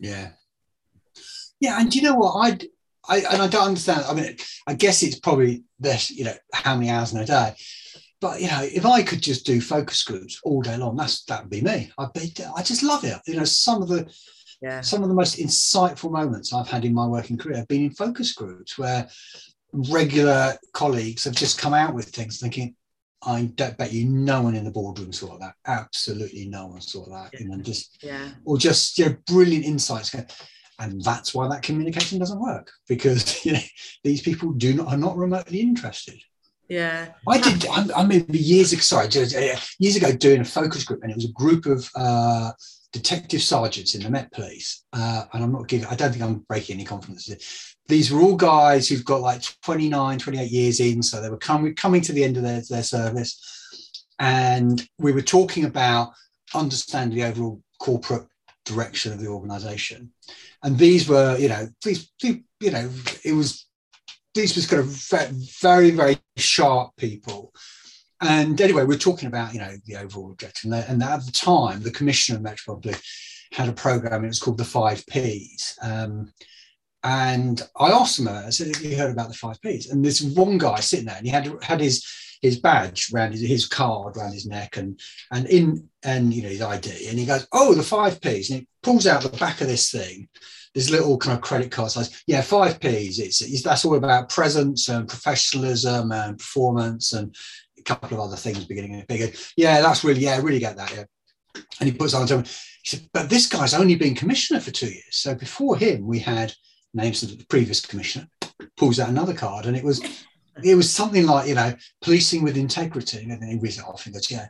[0.00, 0.30] Yeah,
[1.60, 2.58] yeah, and you know what I.
[3.08, 4.04] I, and I don't understand.
[4.08, 7.54] I mean, I guess it's probably this, you know, how many hours in a day
[8.20, 11.42] but you know, if I could just do focus groups all day long, that's that
[11.42, 11.90] would be me.
[11.98, 13.18] I'd be, I just love it.
[13.26, 14.10] You know, some of the
[14.62, 14.80] yeah.
[14.80, 17.90] some of the most insightful moments I've had in my working career have been in
[17.90, 19.08] focus groups where
[19.72, 22.74] regular colleagues have just come out with things thinking,
[23.26, 25.54] I don't bet you no one in the boardroom saw that.
[25.66, 27.30] Absolutely no one saw that.
[27.32, 27.40] Yeah.
[27.40, 28.30] You know, just yeah.
[28.44, 30.14] or just you know, brilliant insights.
[30.78, 33.60] And that's why that communication doesn't work because you know
[34.04, 36.20] these people do not are not remotely interested.
[36.68, 37.12] Yeah.
[37.28, 39.08] I did, I, I remember years ago, sorry,
[39.78, 42.50] years ago doing a focus group, and it was a group of uh,
[42.96, 44.84] detective sergeants in the Met Police.
[44.92, 47.76] Uh, and I'm not giving, I don't think I'm breaking any confidences.
[47.88, 51.02] These were all guys who've got like 29, 28 years in.
[51.02, 53.40] So they were coming, coming to the end of their, their service.
[54.18, 56.12] And we were talking about
[56.54, 58.26] understanding the overall corporate
[58.64, 60.12] direction of the organization.
[60.62, 62.90] And these were, you know, these, you know,
[63.24, 63.66] it was
[64.34, 64.86] these was kind of
[65.60, 67.52] very, very sharp people.
[68.20, 70.72] And anyway, we're talking about, you know, the overall objective.
[70.72, 72.94] And, at the time, the commissioner of Metropolitan
[73.52, 75.78] had a program, it was called the Five Ps.
[75.82, 76.32] Um,
[77.02, 79.90] and I asked him, I said, have you heard about the five Ps?
[79.90, 82.04] And this one guy sitting there, and he had had his
[82.42, 85.00] his badge around his, his card around his neck and
[85.32, 87.08] and in and you know his ID.
[87.08, 88.50] And he goes, Oh, the five Ps.
[88.50, 90.28] And he pulls out the back of this thing
[90.76, 92.22] this little kind of credit card size.
[92.26, 93.18] Yeah, five Ps.
[93.18, 97.34] It's, it's that's all about presence and professionalism and performance and
[97.86, 99.28] couple of other things beginning and bigger.
[99.56, 100.92] Yeah, that's really yeah, I really get that.
[100.94, 101.04] Yeah.
[101.80, 102.44] And he puts on to him.
[102.82, 105.12] He said, but this guy's only been commissioner for two years.
[105.12, 106.52] So before him, we had
[106.92, 108.28] names of the previous commissioner.
[108.76, 110.02] Pulls out another card, and it was
[110.62, 113.22] it was something like you know policing with integrity.
[113.22, 114.48] And then he it off and goes, yeah.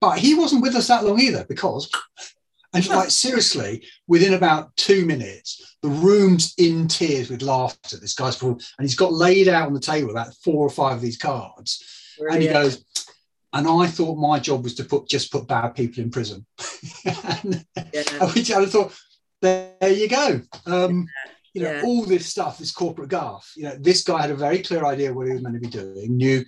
[0.00, 1.90] But he wasn't with us that long either because
[2.74, 7.98] and like seriously, within about two minutes, the room's in tears with laughter.
[7.98, 10.96] This guy's full, and he's got laid out on the table about four or five
[10.96, 11.82] of these cards.
[12.20, 12.84] And he goes,
[13.52, 16.44] and I thought my job was to put just put bad people in prison.
[17.04, 18.26] and, yeah.
[18.34, 18.94] Which I thought,
[19.40, 20.40] there, you go.
[20.66, 21.06] Um,
[21.54, 21.82] you know, yeah.
[21.82, 23.50] all this stuff, this corporate gaff.
[23.56, 25.68] You know, this guy had a very clear idea what he was meant to be
[25.68, 26.44] doing, knew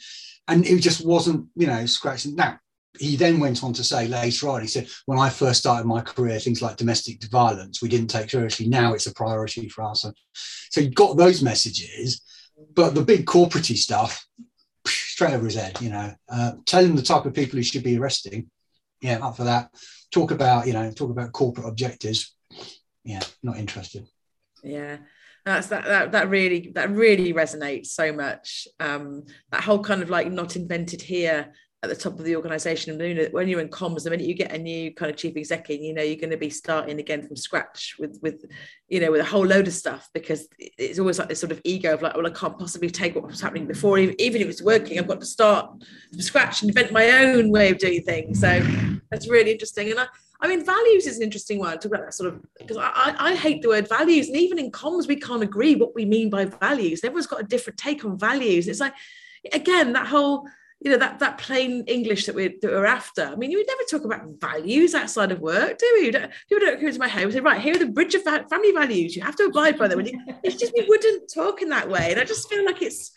[0.51, 2.35] and it just wasn't, you know, scratching.
[2.35, 2.59] Now,
[2.99, 6.01] he then went on to say later on, he said, when I first started my
[6.01, 8.67] career, things like domestic violence, we didn't take seriously.
[8.67, 10.05] Now it's a priority for us.
[10.71, 12.21] So you got those messages,
[12.75, 14.27] but the big corporate stuff,
[15.21, 17.83] straight over his head, you know, uh, tell him the type of people he should
[17.83, 18.51] be arresting.
[19.03, 19.71] Yeah, up for that.
[20.11, 22.35] Talk about, you know, talk about corporate objectives.
[23.05, 24.07] Yeah, not interested.
[24.65, 24.97] Yeah
[25.47, 30.11] that's that, that that really that really resonates so much um that whole kind of
[30.11, 31.51] like not invented here
[31.83, 32.99] at the top of the organization
[33.33, 35.95] when you're in comms the minute you get a new kind of chief executive you
[35.95, 38.45] know you're going to be starting again from scratch with with
[38.89, 41.61] you know with a whole load of stuff because it's always like this sort of
[41.65, 44.63] ego of like well i can't possibly take what was happening before even, if it's
[44.63, 45.71] working i've got to start
[46.11, 48.61] from scratch and invent my own way of doing things so
[49.11, 50.07] that's really interesting and i
[50.43, 51.79] I mean, values is an interesting one.
[51.79, 54.71] Talk about that sort of because I, I hate the word values, and even in
[54.71, 57.05] comms, we can't agree what we mean by values.
[57.05, 58.67] Everyone's got a different take on values.
[58.67, 58.95] It's like,
[59.53, 60.49] again, that whole
[60.81, 63.25] you know that that plain English that we're, that we're after.
[63.25, 66.11] I mean, you would never talk about values outside of work, do we?
[66.11, 69.15] People don't come into my head and say, right, here are the Bridger family values.
[69.15, 70.01] You have to abide by them.
[70.43, 73.13] it's just we wouldn't talk in that way, and I just feel like it's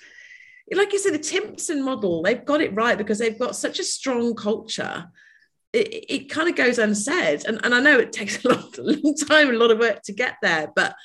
[0.73, 2.23] like you said, the Timpson model.
[2.23, 5.09] They've got it right because they've got such a strong culture
[5.73, 7.45] it, it kind of goes unsaid.
[7.45, 10.03] And, and I know it takes a, lot, a long time, a lot of work
[10.03, 10.95] to get there, but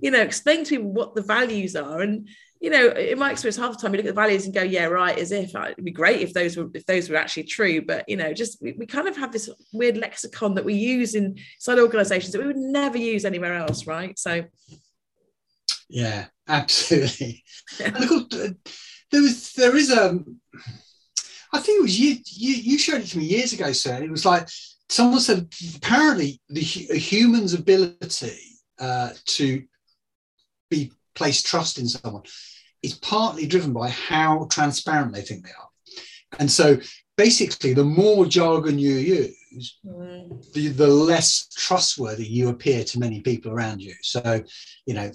[0.00, 2.00] you know, explain to people what the values are.
[2.00, 2.28] And
[2.62, 4.62] you know, in my experience, half the time you look at the values and go,
[4.62, 7.42] "Yeah, right." As if uh, it'd be great if those were if those were actually
[7.42, 10.74] true, but you know, just we, we kind of have this weird lexicon that we
[10.74, 14.16] use in inside organisations that we would never use anywhere else, right?
[14.16, 14.44] So,
[15.88, 17.42] yeah, absolutely.
[17.98, 20.40] look, there was there is a um,
[21.58, 24.00] think it was you, you, you showed it to me years ago, sir.
[24.00, 24.48] It was like
[24.88, 28.38] someone said apparently the a human's ability
[28.78, 29.64] uh, to
[30.70, 32.22] be place trust in someone
[32.82, 35.68] is partly driven by how transparent they think they are.
[36.38, 36.78] And so
[37.16, 40.52] basically, the more jargon you use, mm.
[40.52, 43.94] the, the less trustworthy you appear to many people around you.
[44.02, 44.42] So,
[44.86, 45.10] you know,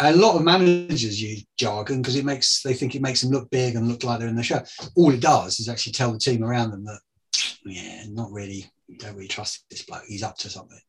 [0.00, 3.50] a lot of managers use jargon because it makes they think it makes them look
[3.50, 4.60] big and look like they're in the show.
[4.96, 7.00] All it does is actually tell the team around them that,
[7.64, 10.04] yeah, not really, don't really trust this bloke.
[10.06, 10.80] He's up to something.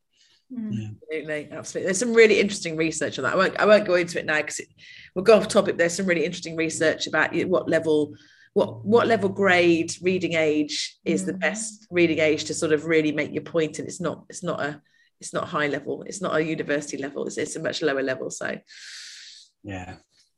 [0.52, 0.72] Mm.
[0.74, 0.88] Yeah.
[0.90, 1.86] Absolutely, absolutely.
[1.86, 3.34] There's some really interesting research on that.
[3.34, 4.62] I won't, I won't go into it now because
[5.16, 5.78] we'll go off topic.
[5.78, 8.14] There's some really interesting research about what level,
[8.54, 11.28] what what level grade reading age is mm.
[11.28, 14.44] the best reading age to sort of really make your point, and it's not it's
[14.44, 14.82] not a
[15.20, 16.04] it's not high level.
[16.04, 17.26] It's not a university level.
[17.26, 18.30] It's, it's a much lower level.
[18.30, 18.58] So,
[19.64, 19.96] yeah.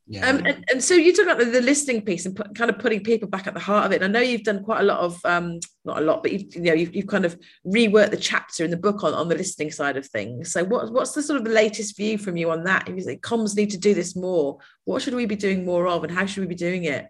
[0.07, 0.27] Yeah.
[0.27, 2.79] Um, and, and, so you talk about the, the listening piece and put, kind of
[2.79, 4.01] putting people back at the heart of it.
[4.01, 6.55] And I know you've done quite a lot of, um, not a lot, but you've,
[6.55, 9.35] you know, you've, you've kind of reworked the chapter in the book on, on the
[9.35, 10.51] listening side of things.
[10.51, 12.89] So what, what's the sort of the latest view from you on that?
[12.89, 15.87] If you think comms need to do this more, what should we be doing more
[15.87, 17.07] of and how should we be doing it?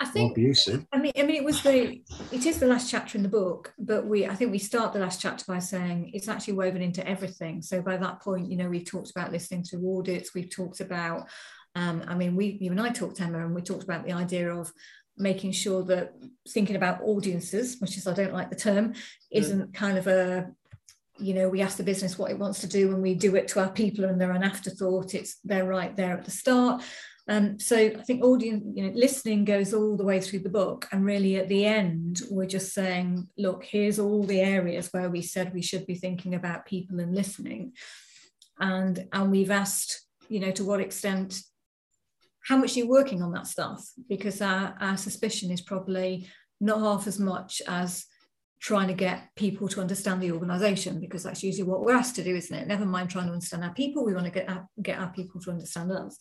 [0.00, 0.38] I think.
[0.92, 2.00] I mean, I mean, it was the
[2.32, 4.98] it is the last chapter in the book, but we I think we start the
[4.98, 7.60] last chapter by saying it's actually woven into everything.
[7.60, 10.34] So by that point, you know, we've talked about listening through audits.
[10.34, 11.28] We've talked about,
[11.74, 14.52] um, I mean, we you and I talked Emma, and we talked about the idea
[14.52, 14.72] of
[15.16, 16.14] making sure that
[16.48, 18.94] thinking about audiences, which is I don't like the term,
[19.30, 20.50] isn't kind of a
[21.18, 23.46] you know we ask the business what it wants to do and we do it
[23.48, 25.14] to our people and they're an afterthought.
[25.14, 26.82] It's they're right there at the start.
[27.28, 30.88] Um, so I think audience, you know, listening goes all the way through the book,
[30.90, 35.22] and really at the end, we're just saying, look, here's all the areas where we
[35.22, 37.74] said we should be thinking about people and listening,
[38.58, 41.40] and and we've asked, you know, to what extent,
[42.46, 46.28] how much you're working on that stuff, because our, our suspicion is probably
[46.60, 48.06] not half as much as
[48.60, 52.22] trying to get people to understand the organization because that's usually what we're asked to
[52.22, 54.68] do isn't it never mind trying to understand our people we want to get our,
[54.82, 56.18] get our people to understand us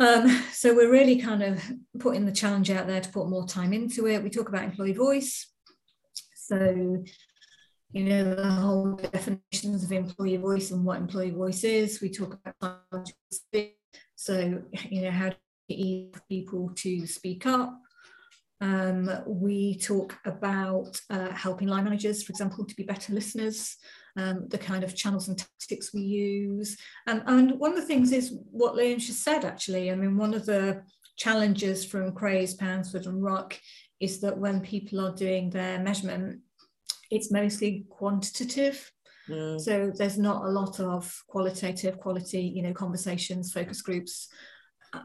[0.00, 1.62] um, so we're really kind of
[1.98, 4.22] putting the challenge out there to put more time into it.
[4.22, 5.50] We talk about employee voice.
[6.34, 7.04] So,
[7.90, 12.00] you know, the whole definitions of employee voice and what employee voice is.
[12.00, 13.10] We talk about
[14.18, 15.36] so, you know, how to
[15.68, 17.80] get people to speak up.
[18.60, 23.76] Um, we talk about uh, helping line managers, for example, to be better listeners
[24.18, 26.76] um, the kind of channels and tactics we use.
[27.06, 29.90] And, and one of the things is what Liam just said, actually.
[29.90, 30.82] I mean, one of the
[31.16, 33.58] challenges from Krais, Pounsford, and Ruck
[34.00, 36.40] is that when people are doing their measurement,
[37.10, 38.90] it's mostly quantitative.
[39.28, 39.60] Mm.
[39.60, 44.28] So there's not a lot of qualitative quality, you know, conversations, focus groups,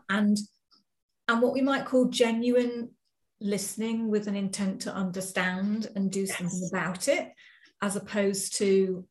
[0.10, 0.38] and
[1.28, 2.92] and what we might call genuine
[3.40, 6.38] listening with an intent to understand and do yes.
[6.38, 7.32] something about it
[7.82, 9.06] as opposed to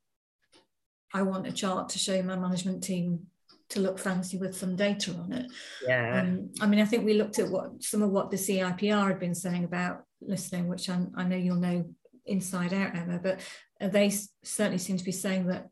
[1.14, 3.26] I want a chart to show my management team
[3.70, 5.46] to look fancy with some data on it.
[5.86, 6.20] Yeah.
[6.20, 9.18] Um, I mean, I think we looked at what some of what the CIPR had
[9.18, 11.84] been saying about listening, which I, I know you'll know
[12.26, 13.40] inside out, Emma, but
[13.88, 14.12] they
[14.44, 15.68] certainly seem to be saying that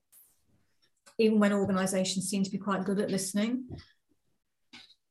[1.18, 3.64] even when organisations seem to be quite good at listening,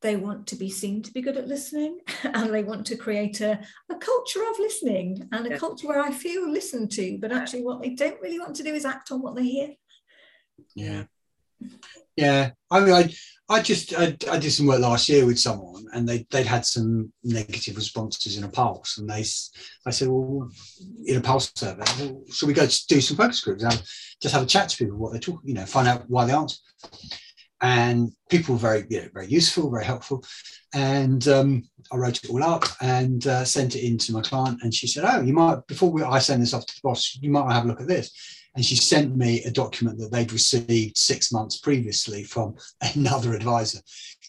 [0.02, 3.42] they want to be seen to be good at listening and they want to create
[3.42, 5.58] a, a culture of listening and a yeah.
[5.58, 8.74] culture where I feel listened to, but actually what they don't really want to do
[8.74, 9.70] is act on what they hear.
[10.76, 11.04] Yeah.
[12.20, 12.52] Yeah.
[12.70, 13.14] I mean, I,
[13.50, 16.66] I just, I, I did some work last year with someone and they, they'd had
[16.66, 18.98] some negative responses in a pulse.
[18.98, 19.24] And they,
[19.86, 20.50] I said, well,
[21.06, 23.64] in a pulse survey, well, should we go do some focus groups?
[23.64, 23.82] and
[24.22, 26.34] just have a chat to people, what they're talking, you know, find out why they
[26.34, 26.58] answer
[27.62, 30.24] and people were very, you know, very useful, very helpful.
[30.74, 34.60] And um, I wrote it all up and uh, sent it in to my client.
[34.62, 37.18] And she said, "Oh, you might before we, I send this off to the boss,
[37.22, 40.34] you might have a look at this." And she sent me a document that they'd
[40.34, 42.56] received six months previously from
[42.96, 43.80] another advisor.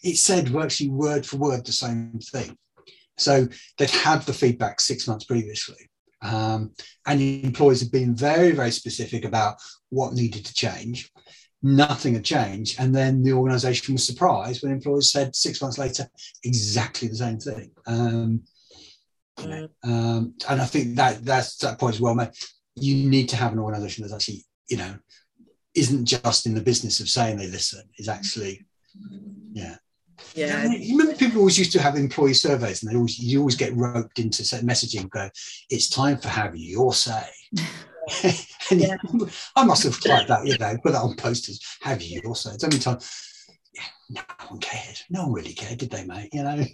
[0.03, 2.57] It said actually word for word the same thing.
[3.17, 3.47] So
[3.77, 5.89] they'd had the feedback six months previously.
[6.23, 6.71] Um,
[7.07, 9.55] and the employees had been very, very specific about
[9.89, 11.11] what needed to change
[11.63, 12.79] nothing had changed.
[12.79, 16.07] And then the organization was surprised when employers said six months later
[16.43, 17.71] exactly the same thing.
[17.85, 18.43] Um,
[19.83, 22.29] um, and I think that that's that point as well, mate.
[22.81, 24.95] You need to have an organization that's actually, you know,
[25.75, 28.65] isn't just in the business of saying they listen, is actually,
[29.53, 29.75] yeah.
[30.35, 30.65] Yeah.
[30.65, 33.75] You remember people always used to have employee surveys and they always you always get
[33.75, 35.29] roped into messaging go,
[35.69, 37.23] it's time for have your say.
[38.71, 38.97] and yeah.
[39.55, 41.59] I must have tried that, you know, put that on posters.
[41.81, 42.51] Have you also?
[42.51, 42.99] It's only time.
[43.73, 44.99] Yeah, no one cared.
[45.09, 46.29] No one really cared, did they, mate?
[46.33, 46.55] You know,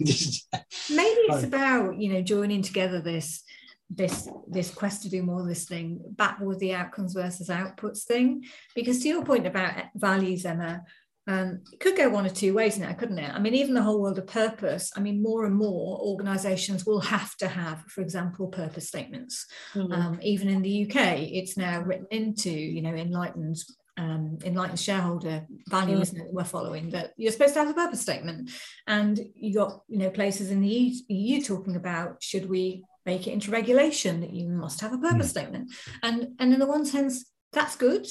[0.90, 3.42] it's about you know joining together this
[3.90, 9.00] this this quest to do more listening back with the outcomes versus outputs thing because
[9.00, 10.82] to your point about values emma
[11.28, 13.30] um, it could go one or two ways now, couldn't it?
[13.30, 17.00] I mean, even the whole world of purpose, I mean, more and more organizations will
[17.00, 19.46] have to have, for example, purpose statements.
[19.74, 19.92] Mm-hmm.
[19.92, 23.58] Um, even in the UK, it's now written into, you know, enlightened
[23.98, 26.02] um, enlightened shareholder value, mm.
[26.02, 26.32] isn't it?
[26.32, 28.50] We're following that you're supposed to have a purpose statement,
[28.86, 33.26] and you got you know places in the EU, EU talking about should we make
[33.26, 35.30] it into regulation that you must have a purpose mm.
[35.30, 35.72] statement,
[36.02, 38.06] and and in the one sense that's good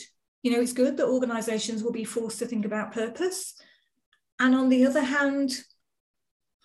[0.47, 3.53] you know, it's good that organizations will be forced to think about purpose.
[4.39, 5.51] And on the other hand,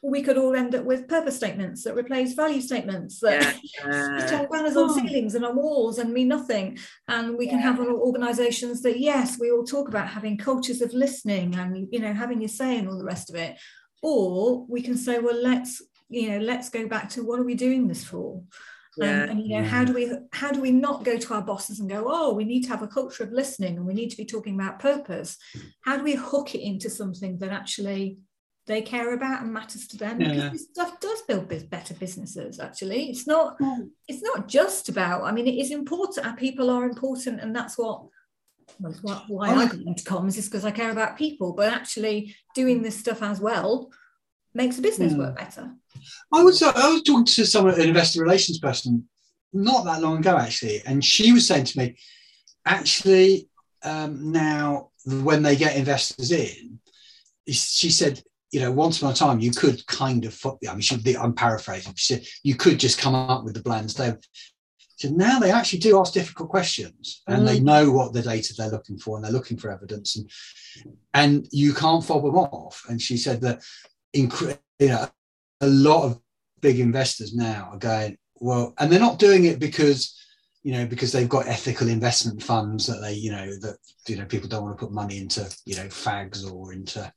[0.02, 4.46] we could all end up with purpose statements that replace value statements that yeah.
[4.50, 6.76] banners on ceilings and on walls and mean nothing.
[7.06, 11.54] And we can have organizations that, yes, we all talk about having cultures of listening
[11.54, 13.56] and, you know, having your say and all the rest of it.
[14.02, 17.54] Or we can say, well, let's, you know, let's go back to what are we
[17.54, 18.42] doing this for?
[18.98, 19.22] Yeah.
[19.22, 21.88] and you know how do we how do we not go to our bosses and
[21.88, 24.26] go oh we need to have a culture of listening and we need to be
[24.26, 25.38] talking about purpose
[25.80, 28.18] how do we hook it into something that actually
[28.66, 30.28] they care about and matters to them yeah.
[30.28, 33.56] because this stuff does build better businesses actually it's not
[34.08, 37.76] it's not just about i mean it is important our people are important and that's
[37.76, 38.04] what
[38.80, 42.82] well, why I got into comms is because I care about people, but actually doing
[42.82, 43.90] this stuff as well
[44.54, 45.18] makes the business mm.
[45.18, 45.72] work better.
[46.32, 49.08] I was uh, I was talking to someone, an investor relations person,
[49.52, 51.96] not that long ago actually, and she was saying to me,
[52.64, 53.48] actually,
[53.82, 56.78] um, now when they get investors in,
[57.48, 58.22] she said,
[58.52, 61.94] you know, once upon a time you could kind of, I mean, she, I'm paraphrasing.
[61.96, 63.94] She said you could just come up with the blends.
[63.94, 64.14] They
[64.96, 67.46] so now they actually do ask difficult questions and mm.
[67.46, 70.30] they know what the data they're looking for and they're looking for evidence and
[71.12, 73.62] and you can't fob them off and she said that
[74.14, 75.08] incre- you know,
[75.60, 76.20] a lot of
[76.60, 80.18] big investors now are going, well, and they're not doing it because,
[80.62, 83.76] you know, because they've got ethical investment funds that they, you know, that
[84.08, 87.12] you know people don't want to put money into, you know, fags or into,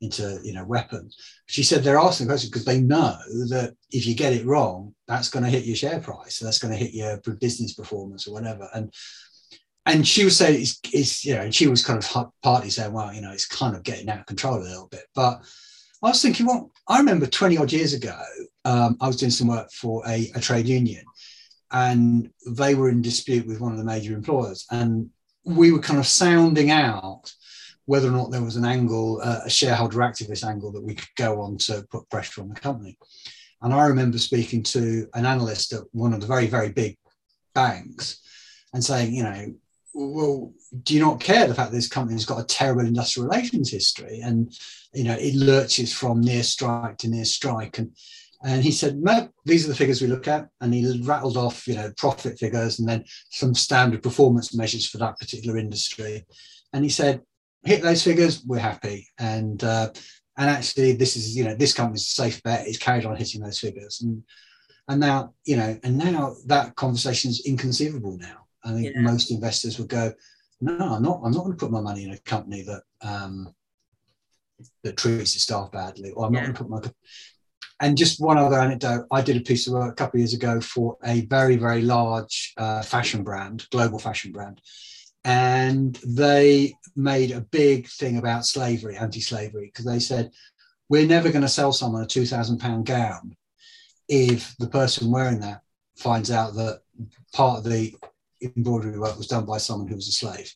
[0.00, 1.16] into you know, weapons.
[1.46, 3.16] She said they're asking questions because they know
[3.48, 6.72] that if you get it wrong, that's going to hit your share price, that's going
[6.72, 8.68] to hit your business performance or whatever.
[8.74, 8.92] And
[9.86, 12.92] and she was saying it's, it's you know, and she was kind of partly saying,
[12.92, 15.42] well, you know, it's kind of getting out of control a little bit, but
[16.02, 18.16] I was thinking, well, I remember 20 odd years ago,
[18.64, 21.04] um, I was doing some work for a, a, trade union
[21.72, 24.64] and they were in dispute with one of the major employers.
[24.70, 25.10] And
[25.44, 27.32] we were kind of sounding out
[27.88, 31.08] whether or not there was an angle, uh, a shareholder activist angle that we could
[31.16, 32.98] go on to put pressure on the company.
[33.62, 36.98] And I remember speaking to an analyst at one of the very, very big
[37.54, 38.20] banks
[38.74, 39.54] and saying, you know,
[39.94, 43.70] well, do you not care the fact that this company's got a terrible industrial relations
[43.70, 44.54] history and
[44.92, 47.78] you know it lurches from near strike to near strike?
[47.78, 47.96] And
[48.44, 50.50] and he said no these are the figures we look at.
[50.60, 54.98] And he rattled off you know profit figures and then some standard performance measures for
[54.98, 56.26] that particular industry.
[56.74, 57.22] And he said
[57.64, 59.08] hit those figures, we're happy.
[59.18, 59.90] And uh,
[60.36, 62.66] and actually, this is you know this company's a safe bet.
[62.66, 64.22] It's carried on hitting those figures, and
[64.88, 68.16] and now you know, and now that conversation is inconceivable.
[68.18, 69.00] Now, I think yeah.
[69.00, 70.12] most investors would go,
[70.60, 71.20] no, I'm not.
[71.24, 73.54] I'm not going to put my money in a company that um,
[74.84, 76.40] that treats its staff badly, or I'm yeah.
[76.40, 76.92] not going to put my
[77.80, 80.34] and just one other anecdote I did a piece of work a couple of years
[80.34, 84.60] ago for a very, very large uh, fashion brand, global fashion brand.
[85.28, 90.30] And they made a big thing about slavery, anti slavery, because they said,
[90.88, 93.36] We're never going to sell someone a £2,000 gown
[94.08, 95.60] if the person wearing that
[95.98, 96.80] finds out that
[97.34, 97.94] part of the
[98.40, 100.50] embroidery work was done by someone who was a slave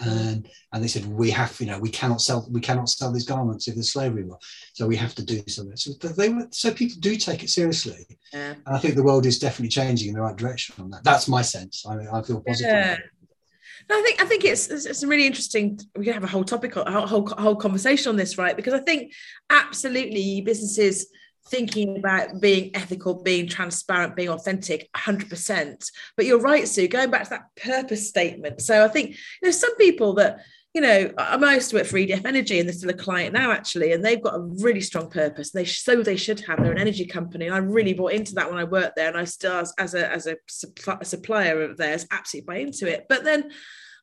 [0.00, 3.26] and and they said we have you know we cannot sell we cannot sell these
[3.26, 4.40] garments if there's slavery work.
[4.72, 8.06] so we have to do something so they were so people do take it seriously
[8.32, 8.54] yeah.
[8.66, 11.28] and i think the world is definitely changing in the right direction on that that's
[11.28, 12.96] my sense i, I feel positive yeah.
[13.92, 15.78] I think I think it's it's really interesting.
[15.96, 18.56] We can have a whole topic, a whole whole conversation on this, right?
[18.56, 19.12] Because I think
[19.50, 21.06] absolutely businesses
[21.46, 25.90] thinking about being ethical, being transparent, being authentic, 100%.
[26.16, 28.62] But you're right, Sue, going back to that purpose statement.
[28.62, 30.38] So I think, you know, some people that,
[30.72, 33.92] you know, I used work for EDF Energy and they're still a client now, actually,
[33.92, 35.50] and they've got a really strong purpose.
[35.50, 36.62] They so they should have.
[36.62, 39.18] They're an energy company, and I really bought into that when I worked there, and
[39.18, 40.36] I still, as a as a,
[41.04, 43.04] supplier of theirs, absolutely buy into it.
[43.06, 43.50] But then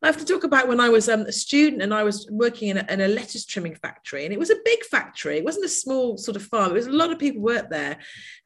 [0.01, 2.69] I have to talk about when I was um, a student and I was working
[2.69, 5.37] in a, in a, lettuce trimming factory, and it was a big factory.
[5.37, 6.71] It wasn't a small sort of farm.
[6.71, 7.97] It was a lot of people worked there.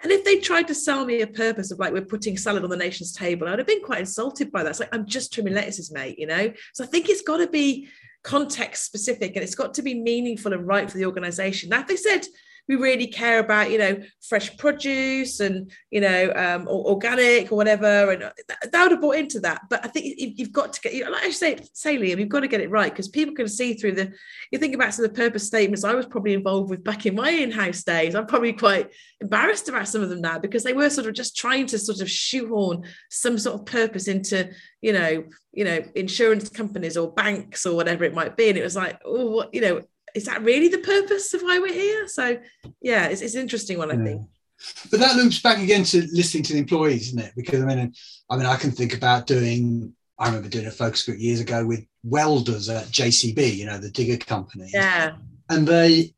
[0.02, 2.72] And if they tried to sell me a purpose of like we're putting salad on
[2.72, 4.72] the nation's table, I'd have been quite insulted by that.
[4.72, 6.18] It's like I'm just trimming lettuces, mate.
[6.18, 6.52] You know.
[6.74, 7.88] So I think it's got to be
[8.24, 11.70] context specific and it's got to be meaningful and right for the organization.
[11.70, 12.26] Now, if they said
[12.68, 17.56] we really care about you know fresh produce and you know um, or organic or
[17.56, 18.12] whatever.
[18.12, 19.62] And that would have bought into that.
[19.70, 22.48] But i think you've got to get like i say say liam you've got to
[22.48, 24.14] get it right because people can see through the
[24.52, 27.16] you think about some of the purpose statements i was probably involved with back in
[27.16, 28.16] my in-house days.
[28.16, 28.92] I'm probably quite
[29.22, 32.02] embarrassed about some of them now because they were sort of just trying to sort
[32.02, 34.52] of shoehorn some sort of purpose into
[34.82, 38.50] you know you know insurance companies or banks or whatever it might be.
[38.50, 39.82] And it was like oh what you know
[40.14, 42.08] is that really the purpose of why we're here?
[42.08, 42.38] So
[42.82, 44.04] yeah, it's, it's an interesting one, I yeah.
[44.04, 44.22] think.
[44.92, 47.34] But that loops back again to listening to the employees, isn't it?
[47.36, 47.94] Because I mean,
[48.30, 49.94] I mean, I can think about doing.
[50.20, 53.90] I remember doing a focus group years ago with welders at JCB, you know, the
[53.90, 54.70] digger company.
[54.72, 55.16] Yeah.
[55.50, 56.14] And they,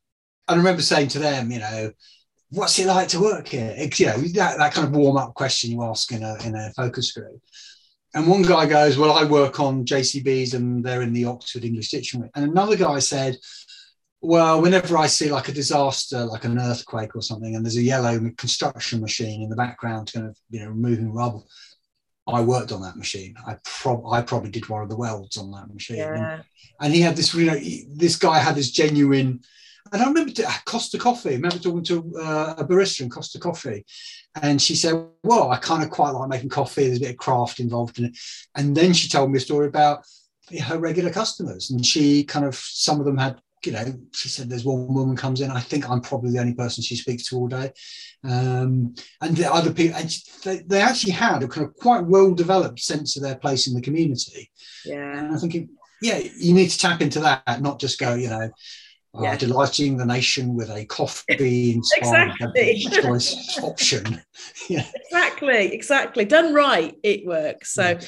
[0.48, 1.92] I remember saying to them, you know,
[2.50, 3.74] what's it like to work here?
[3.76, 6.56] It's, you know, that, that kind of warm up question you ask in a in
[6.56, 7.42] a focus group.
[8.14, 11.90] And one guy goes, Well, I work on JCBs and they're in the Oxford English
[11.90, 12.30] Dictionary.
[12.36, 13.38] And another guy said,
[14.26, 17.82] well, whenever I see like a disaster, like an earthquake or something, and there's a
[17.82, 21.48] yellow construction machine in the background, kind of you know removing rubble,
[22.28, 23.36] I worked on that machine.
[23.46, 25.98] I prob I probably did one of the welds on that machine.
[25.98, 26.34] Yeah.
[26.34, 26.44] And,
[26.82, 29.42] and, he had this, you know, he, this guy had this genuine.
[29.94, 31.32] And I remember to, Costa Coffee.
[31.32, 33.86] I remember talking to uh, a barista in Costa Coffee,
[34.42, 36.88] and she said, "Well, I kind of quite like making coffee.
[36.88, 38.18] There's a bit of craft involved in it."
[38.56, 40.04] And then she told me a story about
[40.64, 44.50] her regular customers, and she kind of some of them had you know, she said
[44.50, 45.52] there's one woman comes in.
[45.52, 47.72] I think I'm probably the only person she speaks to all day.
[48.24, 52.34] Um, and the other people, and they, they actually had a kind of quite well
[52.34, 54.52] developed sense of their place in the community.
[54.86, 55.20] Yeah.
[55.20, 55.70] And I think, it,
[56.02, 58.50] yeah, you need to tap into that, not just go, you know,
[59.18, 59.38] uh, yeah.
[59.38, 63.02] delighting the nation with a coffee inspired exactly.
[63.02, 64.22] choice option.
[64.70, 64.86] yeah.
[64.94, 66.26] Exactly, exactly.
[66.26, 67.74] Done right, it works.
[67.74, 68.00] So yeah.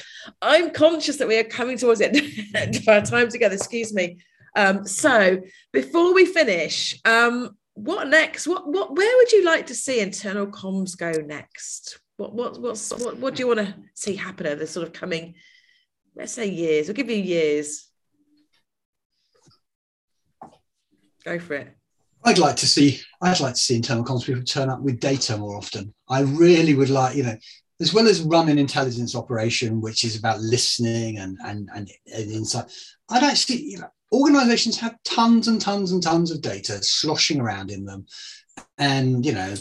[0.42, 2.14] I'm conscious that we are coming towards the
[2.54, 3.54] end of our time together.
[3.54, 4.18] Excuse me.
[4.56, 5.40] Um, so
[5.72, 8.46] before we finish, um, what next?
[8.46, 12.00] What what where would you like to see internal comms go next?
[12.16, 14.92] What what what's what, what do you want to see happen over the sort of
[14.92, 15.34] coming,
[16.16, 16.88] let's say years?
[16.88, 17.88] We'll give you years.
[21.24, 21.76] Go for it.
[22.24, 25.36] I'd like to see I'd like to see internal comms people turn up with data
[25.36, 25.94] more often.
[26.08, 27.36] I really would like, you know,
[27.80, 32.64] as well as running intelligence operation, which is about listening and and and, and insight.
[33.08, 37.70] I'd actually, you know, organizations have tons and tons and tons of data sloshing around
[37.70, 38.06] in them.
[38.78, 39.54] And you know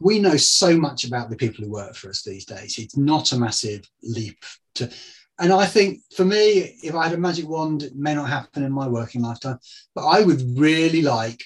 [0.00, 2.78] we know so much about the people who work for us these days.
[2.78, 4.44] It's not a massive leap
[4.74, 4.90] to
[5.38, 8.62] and i think for me if i had a magic wand it may not happen
[8.62, 9.58] in my working lifetime
[9.94, 11.42] but i would really like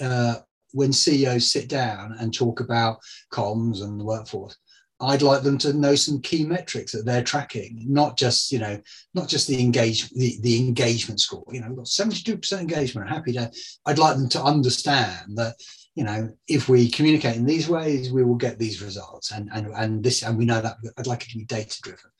[0.00, 0.36] uh,
[0.72, 2.98] when ceos sit down and talk about
[3.32, 4.56] comms and the workforce
[5.04, 8.80] I'd like them to know some key metrics that they're tracking, not just you know,
[9.14, 11.44] not just the engage the, the engagement score.
[11.50, 13.08] You know, we've got seventy two percent engagement.
[13.08, 13.48] I'm Happy day.
[13.86, 15.54] I'd like them to understand that
[15.94, 19.30] you know, if we communicate in these ways, we will get these results.
[19.30, 22.10] And and and this, and we know that I'd like it to be data driven,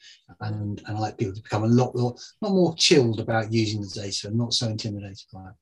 [0.40, 3.80] and and I like people to become a lot more, lot more chilled about using
[3.80, 5.54] the data, and not so intimidated by it.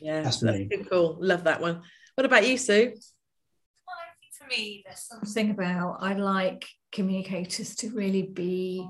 [0.00, 1.16] Yeah, that's, that's cool.
[1.20, 1.82] Love that one.
[2.14, 2.92] What about you, Sue?
[2.92, 8.86] Well, I think for me, there's something about I like communicators to really be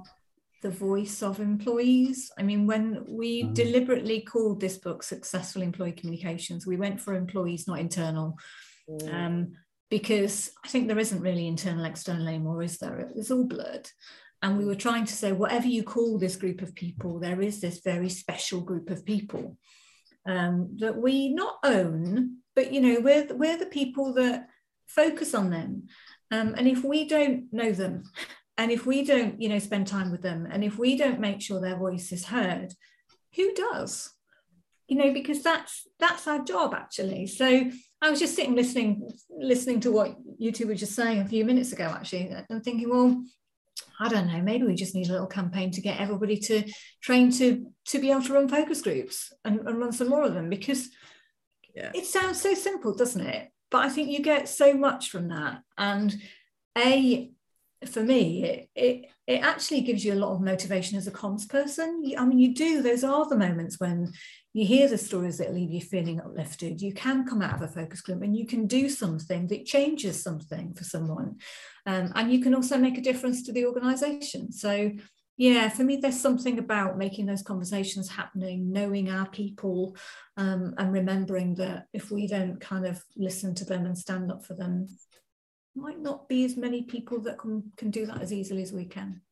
[0.62, 2.30] the voice of employees.
[2.38, 3.54] I mean, when we mm.
[3.54, 8.36] deliberately called this book Successful Employee Communications, we went for employees, not internal.
[8.88, 9.14] Mm.
[9.14, 9.52] Um,
[9.90, 13.10] because I think there isn't really internal, external anymore, is there?
[13.14, 13.88] It's all blurred.
[14.40, 17.60] And we were trying to say, whatever you call this group of people, there is
[17.60, 19.58] this very special group of people
[20.26, 24.46] um, that we not own, but you know, we're, we're the people that
[24.94, 25.84] focus on them.
[26.30, 28.04] Um, and if we don't know them,
[28.58, 31.40] and if we don't you know spend time with them and if we don't make
[31.40, 32.72] sure their voice is heard
[33.34, 34.12] who does
[34.88, 37.70] you know because that's that's our job actually so
[38.00, 41.44] i was just sitting listening listening to what you two were just saying a few
[41.44, 43.22] minutes ago actually and thinking well
[44.00, 46.64] I don't know, maybe we just need a little campaign to get everybody to
[47.00, 50.34] train to to be able to run focus groups and, and run some more of
[50.34, 50.88] them because
[51.74, 51.92] yeah.
[51.94, 53.51] it sounds so simple, doesn't it?
[53.72, 55.62] But I think you get so much from that.
[55.76, 56.14] And
[56.78, 57.32] a
[57.86, 61.48] for me, it, it, it actually gives you a lot of motivation as a comms
[61.48, 62.02] person.
[62.16, 64.12] I mean, you do, those are the moments when
[64.52, 66.80] you hear the stories that leave you feeling uplifted.
[66.80, 70.22] You can come out of a focus group and you can do something that changes
[70.22, 71.38] something for someone.
[71.86, 74.52] Um, and you can also make a difference to the organization.
[74.52, 74.92] So,
[75.36, 79.96] yeah, for me, there's something about making those conversations happening, knowing our people,
[80.36, 84.44] um, and remembering that if we don't kind of listen to them and stand up
[84.44, 84.86] for them,
[85.74, 88.84] might not be as many people that can, can do that as easily as we
[88.84, 89.22] can.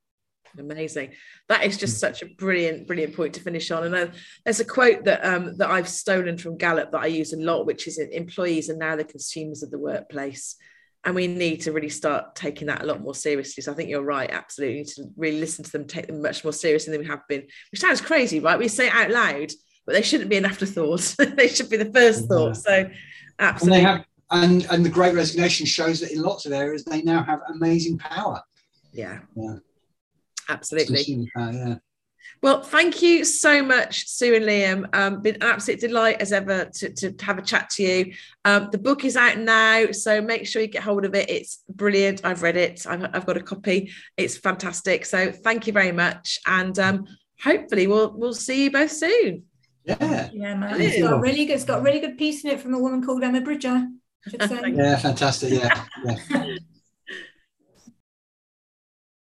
[0.58, 1.12] Amazing.
[1.48, 3.84] That is just such a brilliant, brilliant point to finish on.
[3.84, 4.06] And uh,
[4.44, 7.66] there's a quote that um, that I've stolen from Gallup that I use a lot,
[7.66, 10.56] which is employees are now the consumers of the workplace.
[11.04, 13.62] And we need to really start taking that a lot more seriously.
[13.62, 14.78] So I think you're right, absolutely.
[14.78, 17.46] need to really listen to them, take them much more seriously than we have been,
[17.72, 18.58] which sounds crazy, right?
[18.58, 19.50] We say it out loud,
[19.86, 21.14] but they shouldn't be an afterthought.
[21.36, 22.56] they should be the first thought.
[22.56, 22.90] So
[23.38, 23.78] absolutely.
[23.78, 27.22] And have and and the Great Resignation shows that in lots of areas they now
[27.22, 28.42] have amazing power.
[28.92, 29.56] Yeah, yeah,
[30.48, 31.28] absolutely.
[31.34, 31.74] Power, yeah.
[32.42, 34.94] Well, thank you so much, Sue and Liam.
[34.94, 38.14] Um, been an absolute delight as ever to, to have a chat to you.
[38.44, 41.28] Um, the book is out now, so make sure you get hold of it.
[41.28, 42.24] It's brilliant.
[42.24, 42.86] I've read it.
[42.86, 43.92] I've, I've got a copy.
[44.16, 45.04] It's fantastic.
[45.04, 47.06] So thank you very much, and um,
[47.42, 49.44] hopefully we'll we'll see you both soon.
[49.84, 50.80] Yeah, yeah, man.
[50.80, 51.54] It's got really good.
[51.54, 53.86] It's got a really good piece in it from a woman called Emma Bridger
[54.40, 55.52] yeah, fantastic.
[55.52, 55.84] Yeah.
[56.04, 56.56] yeah.